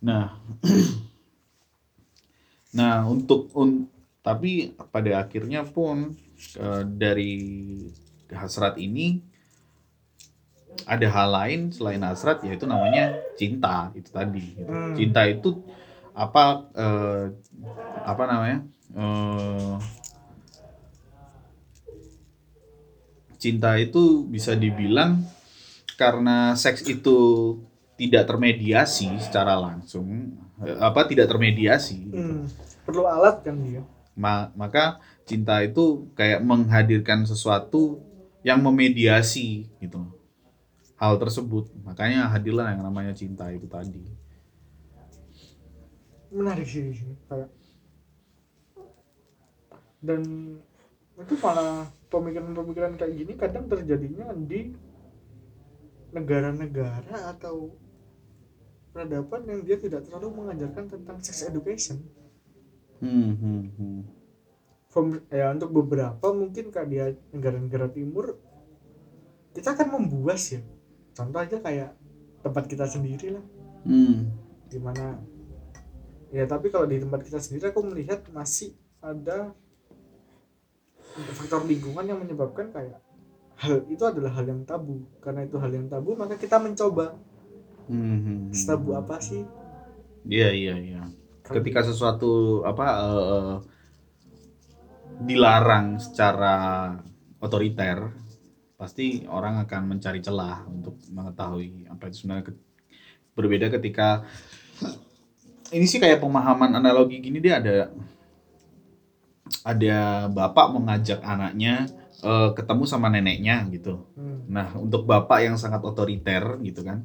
[0.05, 0.37] Nah,
[2.79, 3.88] nah untuk un-
[4.21, 6.12] tapi pada akhirnya pun
[6.61, 7.33] eh, dari
[8.29, 9.25] hasrat ini
[10.85, 14.45] ada hal lain selain hasrat yaitu namanya cinta itu tadi.
[14.55, 14.69] gitu.
[14.69, 14.92] Hmm.
[14.92, 15.64] Cinta itu
[16.12, 17.25] apa eh,
[18.05, 18.59] apa namanya?
[18.92, 19.75] Eh,
[23.40, 25.23] cinta itu bisa dibilang
[25.96, 27.18] karena seks itu
[27.96, 32.16] tidak termediasi secara langsung eh, apa tidak termediasi gitu.
[32.16, 32.44] Hmm.
[32.85, 33.82] Perlu alat kan dia.
[34.16, 38.00] Ma- maka cinta itu kayak menghadirkan sesuatu
[38.46, 40.06] yang memediasi gitu
[40.96, 44.06] hal tersebut makanya hadirlah yang namanya cinta itu tadi
[46.32, 47.50] menarik sih sini kayak
[50.00, 50.22] dan
[51.16, 54.72] itu malah pemikiran-pemikiran kayak gini kadang terjadinya di
[56.14, 57.75] negara-negara atau
[58.95, 62.01] peradaban yang dia tidak terlalu mengajarkan tentang sex education
[63.03, 64.01] hmm, hmm, hmm.
[64.88, 66.97] Fem- ya untuk beberapa mungkin kayak di
[67.37, 68.40] negara-negara timur
[69.53, 70.64] kita kan membuas ya
[71.12, 71.92] contoh aja kayak
[72.40, 73.45] tempat kita sendiri lah
[73.87, 74.35] Hmm.
[74.66, 75.23] di mana
[76.35, 79.55] ya tapi kalau di tempat kita sendiri aku melihat masih ada
[81.38, 82.99] faktor lingkungan yang menyebabkan kayak
[83.62, 84.97] hal itu adalah hal yang tabu.
[85.25, 87.07] Karena itu hal yang tabu maka kita mencoba.
[87.88, 89.42] Hmm, tabu apa sih?
[90.27, 90.99] Iya iya iya.
[91.55, 92.27] Ketika sesuatu
[92.71, 93.53] apa eh,
[95.16, 96.57] dilarang secara
[97.40, 98.12] otoriter
[98.77, 102.61] pasti orang akan mencari celah untuk mengetahui apa itu sebenarnya ke-
[103.37, 104.25] berbeda ketika
[105.75, 107.90] ini sih kayak pemahaman analogi gini dia ada
[109.66, 111.87] ada bapak mengajak anaknya
[112.22, 114.46] eh, ketemu sama neneknya gitu Hmm.
[114.48, 117.05] Nah, untuk bapak yang sangat otoriter gitu kan,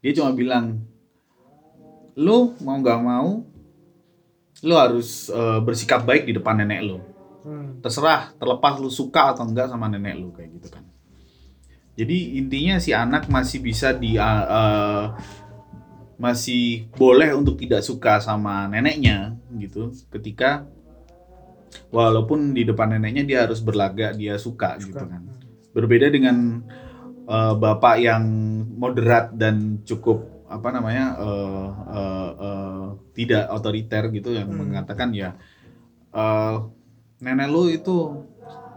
[0.00, 0.86] dia cuma bilang,
[2.14, 3.42] lu mau nggak mau,
[4.62, 6.98] lu harus eh, bersikap baik di depan nenek lu.
[7.44, 7.82] Hmm.
[7.84, 10.84] Terserah, terlepas lu suka atau enggak sama nenek lu kayak gitu kan.
[11.94, 15.06] Jadi intinya si anak masih bisa di eh, eh,
[16.14, 20.66] masih boleh untuk tidak suka sama neneknya gitu, ketika
[21.90, 25.06] walaupun di depan neneknya dia harus berlagak dia suka, gitu Suka.
[25.10, 25.22] kan
[25.74, 26.62] berbeda dengan
[27.26, 28.24] eh, bapak yang
[28.74, 32.84] moderat dan cukup apa namanya eh, eh, eh,
[33.16, 34.60] tidak otoriter gitu yang Hmm.
[34.70, 35.34] mengatakan ya
[36.14, 36.54] eh,
[37.24, 37.96] nenek lu itu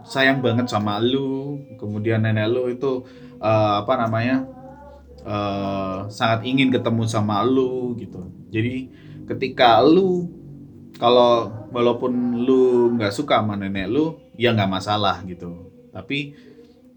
[0.08, 3.04] sayang banget sama lu kemudian nenek lu itu
[3.38, 4.36] eh, apa namanya
[5.22, 8.88] eh, sangat ingin ketemu sama lu gitu jadi
[9.28, 10.26] ketika lu
[10.98, 15.68] kalau walaupun lu nggak suka sama nenek lu ya nggak masalah gitu.
[15.92, 16.34] Tapi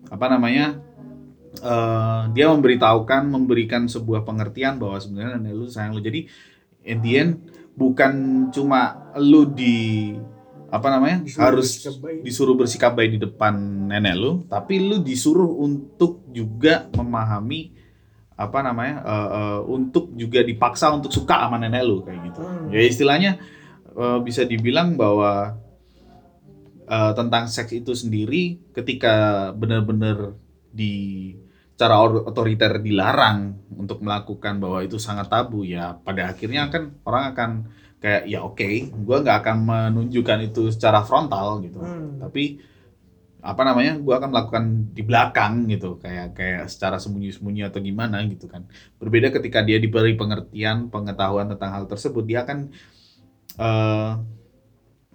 [0.09, 0.79] apa namanya
[1.59, 6.01] eh, dia memberitahukan memberikan sebuah pengertian bahwa sebenarnya nenek lu sayang lu.
[6.01, 6.27] Jadi
[6.81, 7.31] at the end
[7.77, 8.13] bukan
[8.51, 10.11] cuma lu di
[10.71, 13.53] apa namanya Disuruh harus bersikap disuruh bersikap baik di depan
[13.91, 17.75] nenek lu tapi lu disuruh untuk juga memahami
[18.39, 22.41] apa namanya eh, eh, untuk juga dipaksa untuk suka sama nenek lu kayak gitu.
[22.41, 22.71] Hmm.
[22.71, 23.31] ya istilahnya
[24.01, 25.55] eh, bisa dibilang bahwa
[26.89, 30.33] eh, tentang seks itu sendiri ketika benar-benar
[30.71, 30.93] di
[31.81, 37.23] cara or- otoriter dilarang untuk melakukan bahwa itu sangat tabu ya pada akhirnya kan orang
[37.33, 37.49] akan
[37.97, 38.65] kayak ya oke
[39.01, 41.81] gua nggak akan menunjukkan itu secara frontal gitu.
[41.81, 42.21] Hmm.
[42.21, 42.61] tapi
[43.41, 45.97] apa namanya gua akan melakukan di belakang gitu.
[45.97, 48.69] Kayak kayak secara sembunyi-sembunyi atau gimana gitu kan.
[49.01, 52.69] Berbeda ketika dia diberi pengertian pengetahuan tentang hal tersebut dia akan
[53.59, 54.11] eh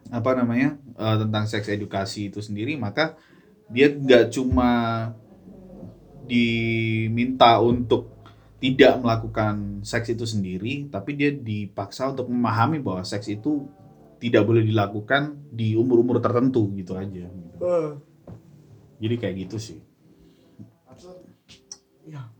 [0.06, 3.18] apa namanya eh, tentang seks edukasi itu sendiri maka
[3.66, 4.70] dia nggak cuma
[6.26, 8.14] diminta untuk
[8.62, 13.66] tidak melakukan seks itu sendiri tapi dia dipaksa untuk memahami bahwa seks itu
[14.16, 17.56] tidak boleh dilakukan di umur-umur tertentu gitu aja gitu.
[17.60, 17.92] Eh,
[18.96, 19.78] jadi kayak gitu sih.
[22.08, 22.32] Ya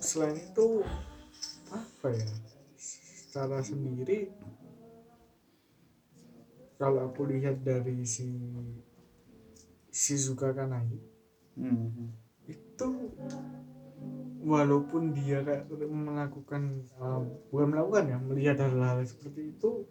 [0.00, 0.82] selain itu
[1.70, 2.26] apa ya
[3.40, 4.28] secara sendiri
[6.76, 8.28] kalau aku lihat dari si
[9.88, 11.08] Shizuka Kanai
[11.56, 12.12] Hmm.
[12.48, 12.88] itu
[14.44, 17.20] walaupun dia kayak melakukan uh,
[17.52, 19.84] bukan melakukan ya melihat hal-hal seperti itu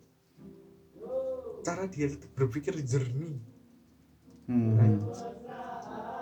[1.62, 3.42] cara dia tetap berpikir jernih
[4.46, 4.98] Hmm.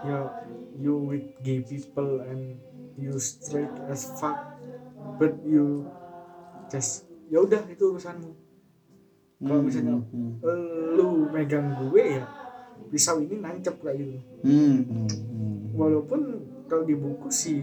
[0.08, 0.32] ya
[0.80, 2.56] you with gay people and
[2.96, 4.36] you straight as fuck
[5.20, 5.88] but you
[6.68, 8.32] just ya udah itu urusanmu
[9.40, 10.42] kalau misalnya Hmm.
[10.94, 12.26] lu megang gue ya
[12.88, 14.78] pisau ini nancep kayak gitu Hmm.
[14.82, 15.08] Hmm.
[15.08, 15.58] Hmm.
[15.74, 16.22] walaupun
[16.66, 17.54] kalau di buku si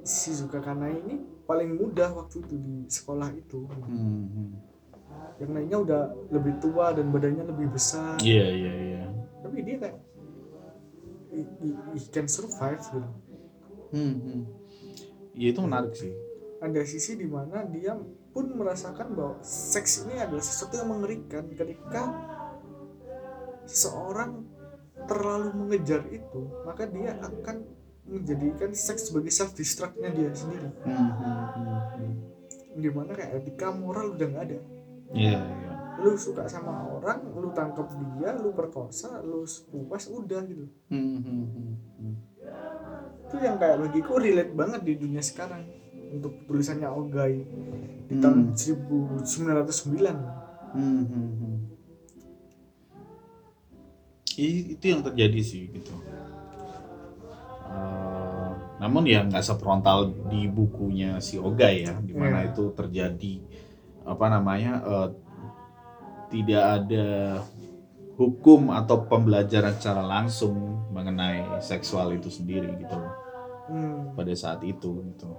[0.00, 4.26] Shizuka Kanai ini paling muda waktu itu di sekolah itu Hmm.
[4.26, 4.50] Hmm.
[5.36, 9.04] yang lainnya udah lebih tua dan badannya lebih besar Iya iya iya.
[9.40, 9.98] tapi dia kayak
[11.30, 11.40] he,
[11.92, 13.10] he- can survive gitu
[13.90, 14.14] Hmm.
[14.16, 14.42] Hmm.
[15.32, 16.14] Iya itu menarik sih.
[16.58, 17.96] ada sisi di mana dia
[18.30, 22.02] pun merasakan bahwa seks ini adalah sesuatu yang mengerikan ketika
[23.66, 24.46] seseorang
[25.06, 27.66] terlalu mengejar itu maka dia akan
[28.06, 30.94] menjadikan seks sebagai self destructnya dia sendiri Hmm.
[30.94, 31.46] Hmm.
[31.54, 31.80] Hmm.
[31.94, 32.14] Hmm.
[32.74, 34.58] di mana kayak etika moral udah nggak ada
[35.10, 35.72] Iya iya.
[35.98, 41.18] lu suka sama orang lu tangkap dia lu perkosa lu puas udah gitu Hmm.
[41.18, 41.44] Hmm.
[41.50, 41.74] Hmm.
[41.98, 42.14] Hmm.
[43.26, 45.66] itu yang kayak bagiku relate banget di dunia sekarang
[46.10, 47.34] untuk tulisannya Ogai
[48.06, 48.22] di Hmm.
[48.22, 50.16] tahun 1909
[50.70, 51.56] Hmm, hmm, hmm.
[54.36, 55.90] I- itu yang terjadi sih gitu.
[57.70, 62.54] Eh, namun ya nggak sefrontal di bukunya si Ogai ya, di mana Iya.
[62.54, 63.34] itu terjadi
[64.02, 65.08] apa namanya eh,
[66.30, 67.06] tidak ada
[68.14, 70.54] hukum atau pembelajaran secara langsung
[70.92, 73.14] mengenai seksual itu sendiri gitu loh
[73.66, 74.14] Hmm.
[74.14, 75.30] pada saat itu gitu.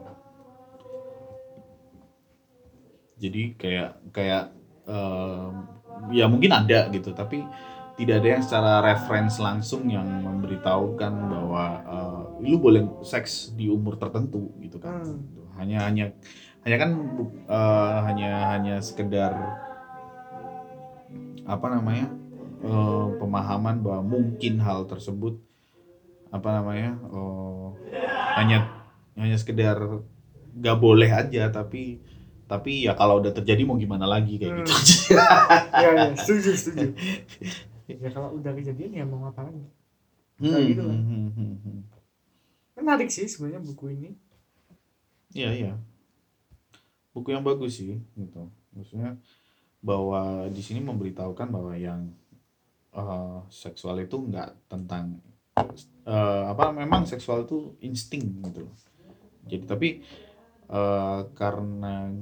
[3.22, 4.50] Jadi kayak kayak
[4.90, 5.54] em,
[6.10, 7.46] ya mungkin ada gitu, tapi
[8.02, 14.02] tidak ada yang secara reference langsung yang memberitahukan bahwa eh, lu boleh seks di umur
[14.02, 15.06] tertentu gitu kan.
[15.06, 15.54] Hmm.
[15.62, 16.06] Hanya hanya
[16.66, 16.92] hanya kan
[17.46, 19.38] eh, hanya hanya sekedar
[21.46, 22.10] apa namanya
[22.66, 25.38] eh, pemahaman bahwa mungkin hal tersebut
[26.32, 27.76] apa namanya oh,
[28.40, 28.72] hanya
[29.20, 29.76] hanya sekedar
[30.56, 32.00] gak boleh aja tapi
[32.52, 34.60] tapi ya kalau udah terjadi mau gimana lagi kayak Hmm.
[34.68, 34.74] gitu.
[35.56, 36.88] Aja ya, ya setuju setuju.
[37.88, 39.56] Ya kalau udah kejadian ya mau ngapain?
[40.36, 41.00] Kayak gitu kan.
[41.00, 41.80] Hmm, hmm, hmm, hmm.
[42.76, 44.10] menarik sih sebenarnya buku ini.
[45.32, 45.74] Iya iya.
[47.16, 48.52] Buku yang bagus sih gitu.
[48.76, 49.16] Maksudnya
[49.80, 52.12] bahwa di sini memberitahukan bahwa yang
[52.92, 55.24] eh, seksual itu nggak tentang
[56.04, 58.68] eh, apa memang seksual itu insting gitu
[59.50, 60.06] jadi tapi
[60.70, 62.14] eh, karena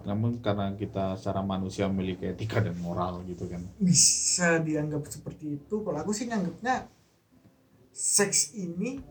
[0.00, 3.60] namun karena kita secara manusia memiliki etika dan moral gitu kan.
[3.76, 5.74] Bisa dianggap seperti itu.
[5.84, 6.88] Kalau aku sih nganggapnya
[7.92, 9.02] seks ini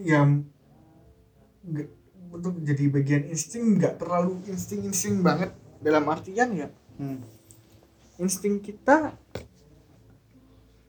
[0.00, 0.46] yang
[2.32, 5.52] untuk jadi bagian insting nggak terlalu insting insting banget.
[5.78, 6.68] Dalam artian ya
[6.98, 7.22] Hmm.
[8.18, 9.14] insting kita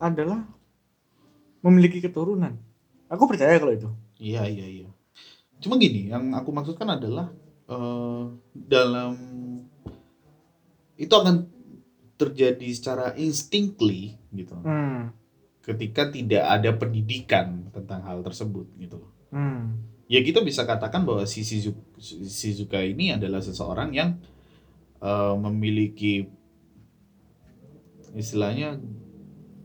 [0.02, 0.42] adalah
[1.62, 2.58] memiliki keturunan.
[3.12, 3.90] Aku percaya kalau itu.
[4.18, 4.90] Iya iya iya.
[5.60, 7.30] Cuma gini, yang aku maksudkan adalah
[7.70, 9.14] eh, dalam
[10.98, 11.48] itu akan
[12.20, 14.58] terjadi secara instinctly gitu.
[14.58, 15.16] hmm.
[15.64, 19.00] Ketika tidak ada pendidikan tentang hal tersebut gitu.
[19.30, 19.80] Hmm.
[20.10, 21.78] Ya kita bisa katakan bahwa si Shizu-
[22.26, 24.18] Shizuka ini adalah seseorang yang
[25.00, 26.28] eh, memiliki
[28.12, 28.82] istilahnya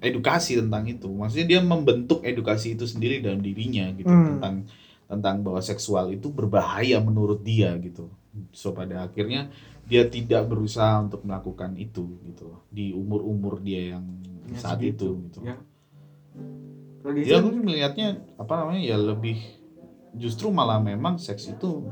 [0.05, 4.37] edukasi tentang itu maksudnya dia membentuk edukasi itu sendiri dalam dirinya gitu Hmm.
[4.37, 4.55] tentang
[5.11, 8.09] tentang bahwa seksual itu berbahaya menurut dia gitu.
[8.51, 9.53] So pada akhirnya
[9.87, 12.57] dia tidak berusaha untuk melakukan itu gitu.
[12.73, 14.05] Di umur umur dia yang
[14.45, 15.39] Ya, saat segitu, itu gitu.
[15.41, 15.57] Ya.
[17.05, 19.41] Gitu aku melihatnya apa namanya ya lebih
[20.17, 21.85] justru malah memang seks itu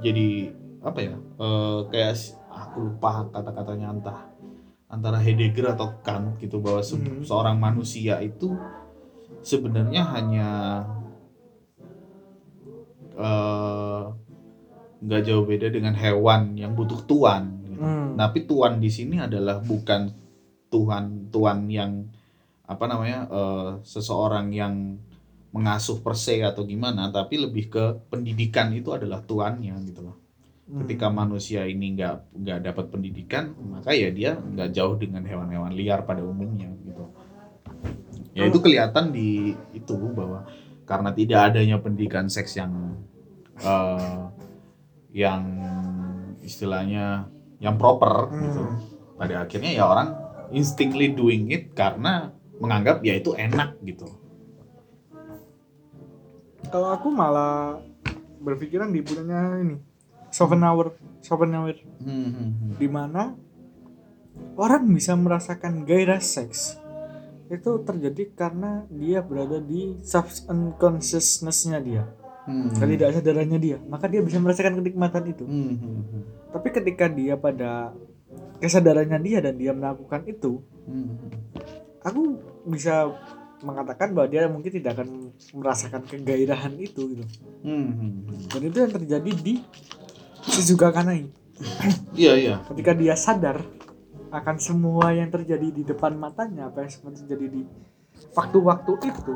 [0.00, 2.14] jadi apa ya eh, kayak
[2.48, 4.18] aku lupa kata-katanya entah
[4.88, 7.20] antara Heidegger atau Kant gitu bahwa se- Hmm.
[7.20, 8.56] seorang manusia itu
[9.44, 10.48] sebenarnya hanya
[13.18, 14.02] eh,
[14.98, 17.78] nggak jauh beda dengan hewan yang butuh tuan gitu.
[17.78, 18.18] Hmm.
[18.18, 20.10] tapi tuan di sini adalah bukan
[20.70, 22.06] tuhan tuan yang
[22.66, 24.98] apa namanya eh, seseorang yang
[25.54, 30.18] mengasuh per se atau gimana tapi lebih ke pendidikan itu adalah tuannya gitu loh
[30.68, 30.84] Hmm.
[30.84, 36.04] ketika manusia ini nggak nggak dapat pendidikan maka ya dia nggak jauh dengan hewan-hewan liar
[36.04, 37.08] pada umumnya gitu
[38.36, 40.44] ya itu kelihatan di itu bahwa
[40.88, 42.96] karena tidak adanya pendidikan seks yang
[43.60, 44.20] eh,
[45.12, 45.42] yang
[46.40, 47.28] istilahnya
[47.60, 48.78] yang proper gitu Hmm.
[49.20, 50.08] pada akhirnya ya orang
[50.48, 54.08] instinctly doing it karena menganggap ya itu enak gitu
[56.68, 57.80] kalau aku malah
[58.40, 59.76] berpikiran di punyanya ini
[60.30, 62.72] Schopenhauer Schopenhauer Hmm, hmm, hmm.
[62.78, 63.34] di mana
[64.54, 66.78] orang bisa merasakan gairah seks
[67.48, 72.04] itu terjadi karena dia berada di subconsciousness-nya dia
[72.48, 72.72] Hmm.
[72.72, 76.22] ketidaksadarannya dia maka dia bisa merasakan kenikmatan itu Hmm, hmm, hmm.
[76.48, 77.92] tapi ketika dia pada
[78.56, 81.30] kesadarannya dia dan dia melakukan itu Hmm, hmm.
[82.00, 82.40] aku
[82.72, 83.12] bisa
[83.60, 85.28] mengatakan bahwa dia mungkin tidak akan
[85.60, 87.24] merasakan kegairahan itu gitu
[87.68, 88.48] hmm.
[88.48, 89.54] dan itu yang terjadi di
[90.48, 91.28] Shizuka Kanai
[92.16, 93.60] iya iya ketika dia sadar
[94.28, 97.62] akan semua yang terjadi di depan matanya apa yang terjadi di
[98.36, 99.34] waktu-waktu itu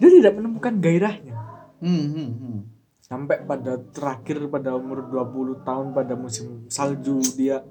[0.00, 1.42] dia tidak menemukan gairahnya
[1.82, 2.58] Hmm, hmm, hmm.
[3.02, 7.66] sampai pada terakhir pada umur 20 tahun pada musim salju dia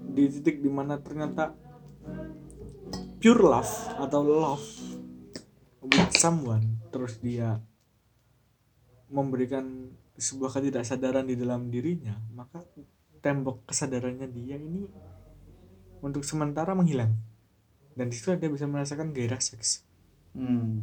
[0.00, 1.52] di titik di mana ternyata
[3.20, 4.68] pure love atau love
[5.84, 7.60] with someone terus dia
[9.12, 12.64] memberikan sebuah ketidaksadaran di dalam dirinya maka
[13.24, 14.84] tembok kesadarannya dia ini
[16.04, 17.16] untuk sementara menghilang
[17.96, 19.82] dan di situ dia bisa merasakan gairah seks
[20.34, 20.82] Hmm,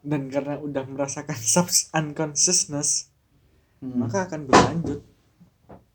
[0.00, 3.12] dan karena udah merasakan subs unconsciousness
[3.84, 4.00] hmm.
[4.00, 5.04] maka akan berlanjut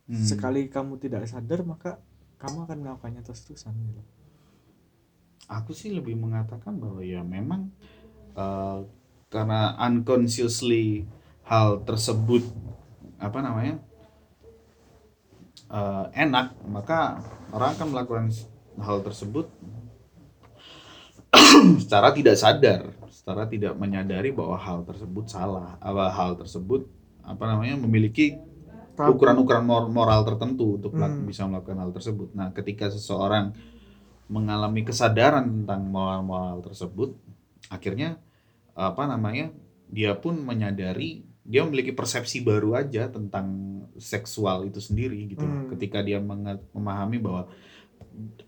[0.07, 0.23] Hmm.
[0.23, 1.99] sekali kamu tidak sadar maka
[2.39, 3.99] kamu akan melakukannya terus-terusan gitu.
[5.51, 7.71] aku sih lebih mengatakan bahwa ya memang
[8.35, 8.79] eh,
[9.27, 11.03] karena unconsciously
[11.43, 12.43] hal tersebut
[13.19, 13.83] apa namanya
[15.71, 18.25] eh, enak maka orang akan melakukan
[18.79, 19.47] hal tersebut
[21.83, 26.87] secara tidak sadar secara tidak menyadari bahwa hal tersebut salah apa hal tersebut
[27.27, 28.39] apa namanya memiliki
[28.97, 31.27] ukuran-ukuran mor- moral tertentu untuk Hmm.
[31.29, 32.33] bisa melakukan hal tersebut.
[32.33, 33.53] Nah, ketika seseorang
[34.25, 37.13] mengalami kesadaran tentang moral-moral tersebut,
[37.69, 38.17] akhirnya
[38.73, 39.53] apa namanya
[39.85, 45.47] dia pun menyadari dia memiliki persepsi baru aja tentang seksual itu sendiri gitu.
[45.47, 45.71] Hmm.
[45.71, 47.47] Ketika dia memahami bahwa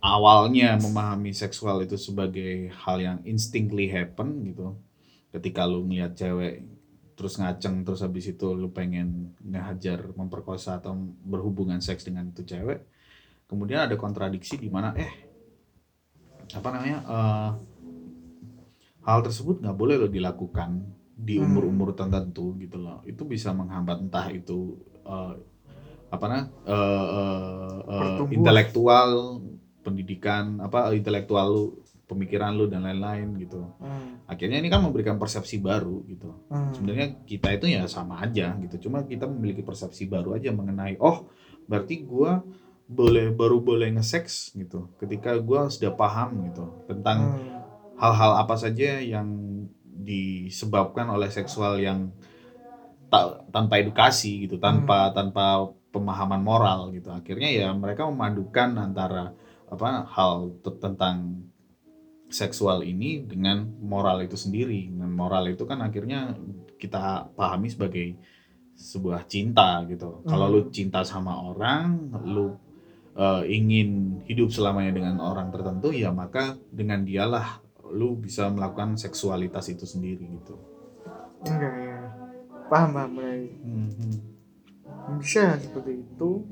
[0.04, 4.76] awalnya memahami seksual itu sebagai hal yang instinctly happen gitu.
[5.32, 6.68] Ketika lu melihat cewek
[7.20, 10.96] terus ngaceng terus habis itu lu pengen ngehajar memperkosa atau
[11.28, 12.88] berhubungan seks dengan itu cewek
[13.44, 15.28] kemudian ada kontradiksi di mana eh
[16.56, 17.52] apa namanya eh,
[19.04, 20.80] hal tersebut nggak boleh lo dilakukan
[21.20, 21.46] di Hmm.
[21.52, 25.34] umur-umur tertentu gitu loh itu bisa menghambat entah itu eh,
[26.10, 28.36] apa nah eh, eh, eh, Pertumbuhan.
[28.40, 29.10] intelektual
[29.84, 31.66] pendidikan apa intelektual lu
[32.10, 34.18] pemikiran lu dan lain-lain gitu Hmm.
[34.26, 36.72] akhirnya ini kan memberikan persepsi baru gitu Hmm.
[36.74, 41.28] sebenarnya kita itu ya sama aja gitu cuma kita memiliki persepsi baru aja mengenai oh
[41.70, 42.42] berarti gua
[42.90, 47.62] boleh baru boleh nge-sex gitu ketika gua sudah paham gitu tentang Hmm.
[48.00, 49.28] hal-hal apa saja yang
[50.10, 52.00] disebabkan oleh seksual yang
[53.14, 57.10] ta- tanpa edukasi gitu tanpa tanpa pemahaman moral gitu.
[57.10, 59.34] Akhirnya ya mereka memadukan antara
[59.70, 60.34] apa hal
[60.64, 61.18] te- tentang
[62.30, 64.90] seksual ini dengan moral itu sendiri.
[64.94, 66.38] Dan moral itu kan akhirnya
[66.78, 68.08] kita pahami sebagai
[68.78, 70.24] sebuah cinta gitu.
[70.30, 70.54] Kalau Hmm.
[70.56, 72.48] lu cinta sama orang lu
[73.20, 77.60] eh, ingin hidup selamanya dengan orang tertentu ya maka dengan dialah
[77.92, 80.56] lu bisa melakukan seksualitas itu sendiri gitu
[81.40, 81.98] Enggak ya.
[82.68, 83.48] Paham paham mulai.
[83.64, 84.12] Mhm.
[85.24, 86.44] Bisa seperti itu.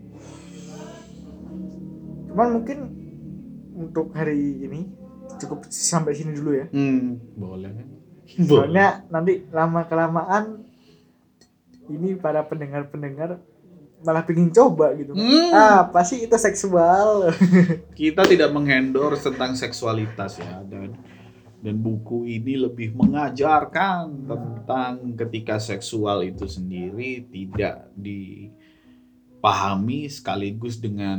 [2.32, 2.80] Cuman mungkin
[3.78, 4.90] untuk hari ini
[5.38, 7.88] cukup sampai sini dulu ya hmm, boleh kan
[8.50, 10.66] soalnya nanti lama kelamaan
[11.88, 13.38] ini para pendengar pendengar
[14.02, 15.54] malah pingin coba gitu Hmm.
[15.54, 17.30] ah pasti itu seksual
[18.00, 20.98] kita tidak menghendor tentang seksualitas ya dan
[21.58, 31.18] dan buku ini lebih mengajarkan tentang ketika seksual itu sendiri tidak dipahami sekaligus dengan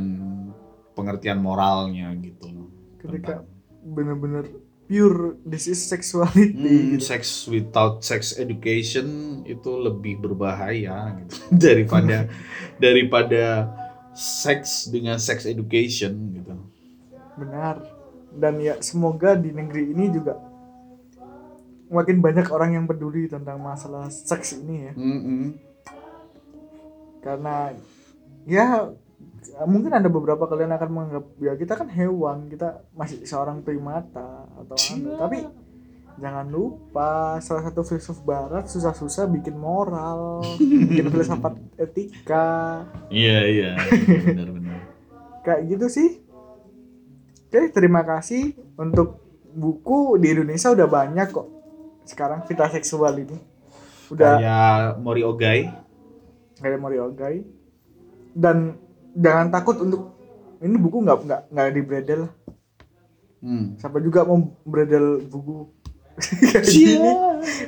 [0.95, 2.71] pengertian moralnya gitu loh.
[2.99, 3.47] ketika
[3.83, 4.43] bener-bener
[4.87, 7.03] pure this is sexuality hmm, gitu.
[7.03, 11.35] sex without sex education itu lebih berbahaya gitu
[11.67, 12.27] daripada
[12.83, 13.75] daripada
[14.15, 16.55] seks dengan sex education gitu.
[17.35, 17.98] benar
[18.31, 20.37] dan ya semoga di negeri ini juga
[21.89, 25.41] makin banyak orang yang peduli tentang masalah seks ini ya Mm-mm.
[27.19, 27.73] karena
[28.45, 28.93] ya
[29.65, 34.75] mungkin ada beberapa kalian akan menganggap ya kita kan hewan kita masih seorang primata atau
[34.77, 35.17] anu.
[35.17, 35.39] tapi
[36.19, 40.43] jangan lupa salah satu filsuf barat susah-susah bikin moral
[40.89, 43.71] bikin filsafat etika Iya iya
[44.23, 44.77] benar-benar.
[45.41, 46.09] kayak gitu sih
[47.49, 48.53] oke terima kasih.
[48.75, 49.17] Untuk
[49.49, 51.47] buku di Indonesia udah banyak kok.
[52.05, 53.37] Sekarang vita seksual ini.
[54.09, 55.59] Udah Kayak Mori Ogai.
[56.55, 57.41] kayak Mori Ogai.
[58.31, 58.77] Dan
[59.11, 60.13] jangan takut untuk
[60.59, 62.23] ini buku nggak nggak nggak di bredel
[63.39, 63.79] Hmm.
[63.79, 65.71] siapa juga mau bredel buku?
[66.51, 67.07] Kayak gini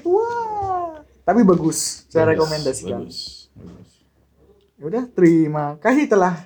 [0.03, 0.99] wah.
[1.23, 2.03] Tapi bagus.
[2.11, 2.99] Saya Bagus, rekomendasikan.
[2.99, 3.47] Bagus.
[3.55, 3.89] bagus.
[4.75, 6.43] Ya udah terima kasih telah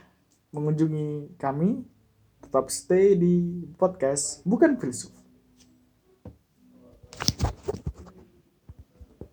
[0.51, 1.81] mengunjungi kami
[2.45, 5.11] tetap stay di podcast bukan filsuf.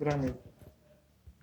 [0.01, 0.41] Berang nih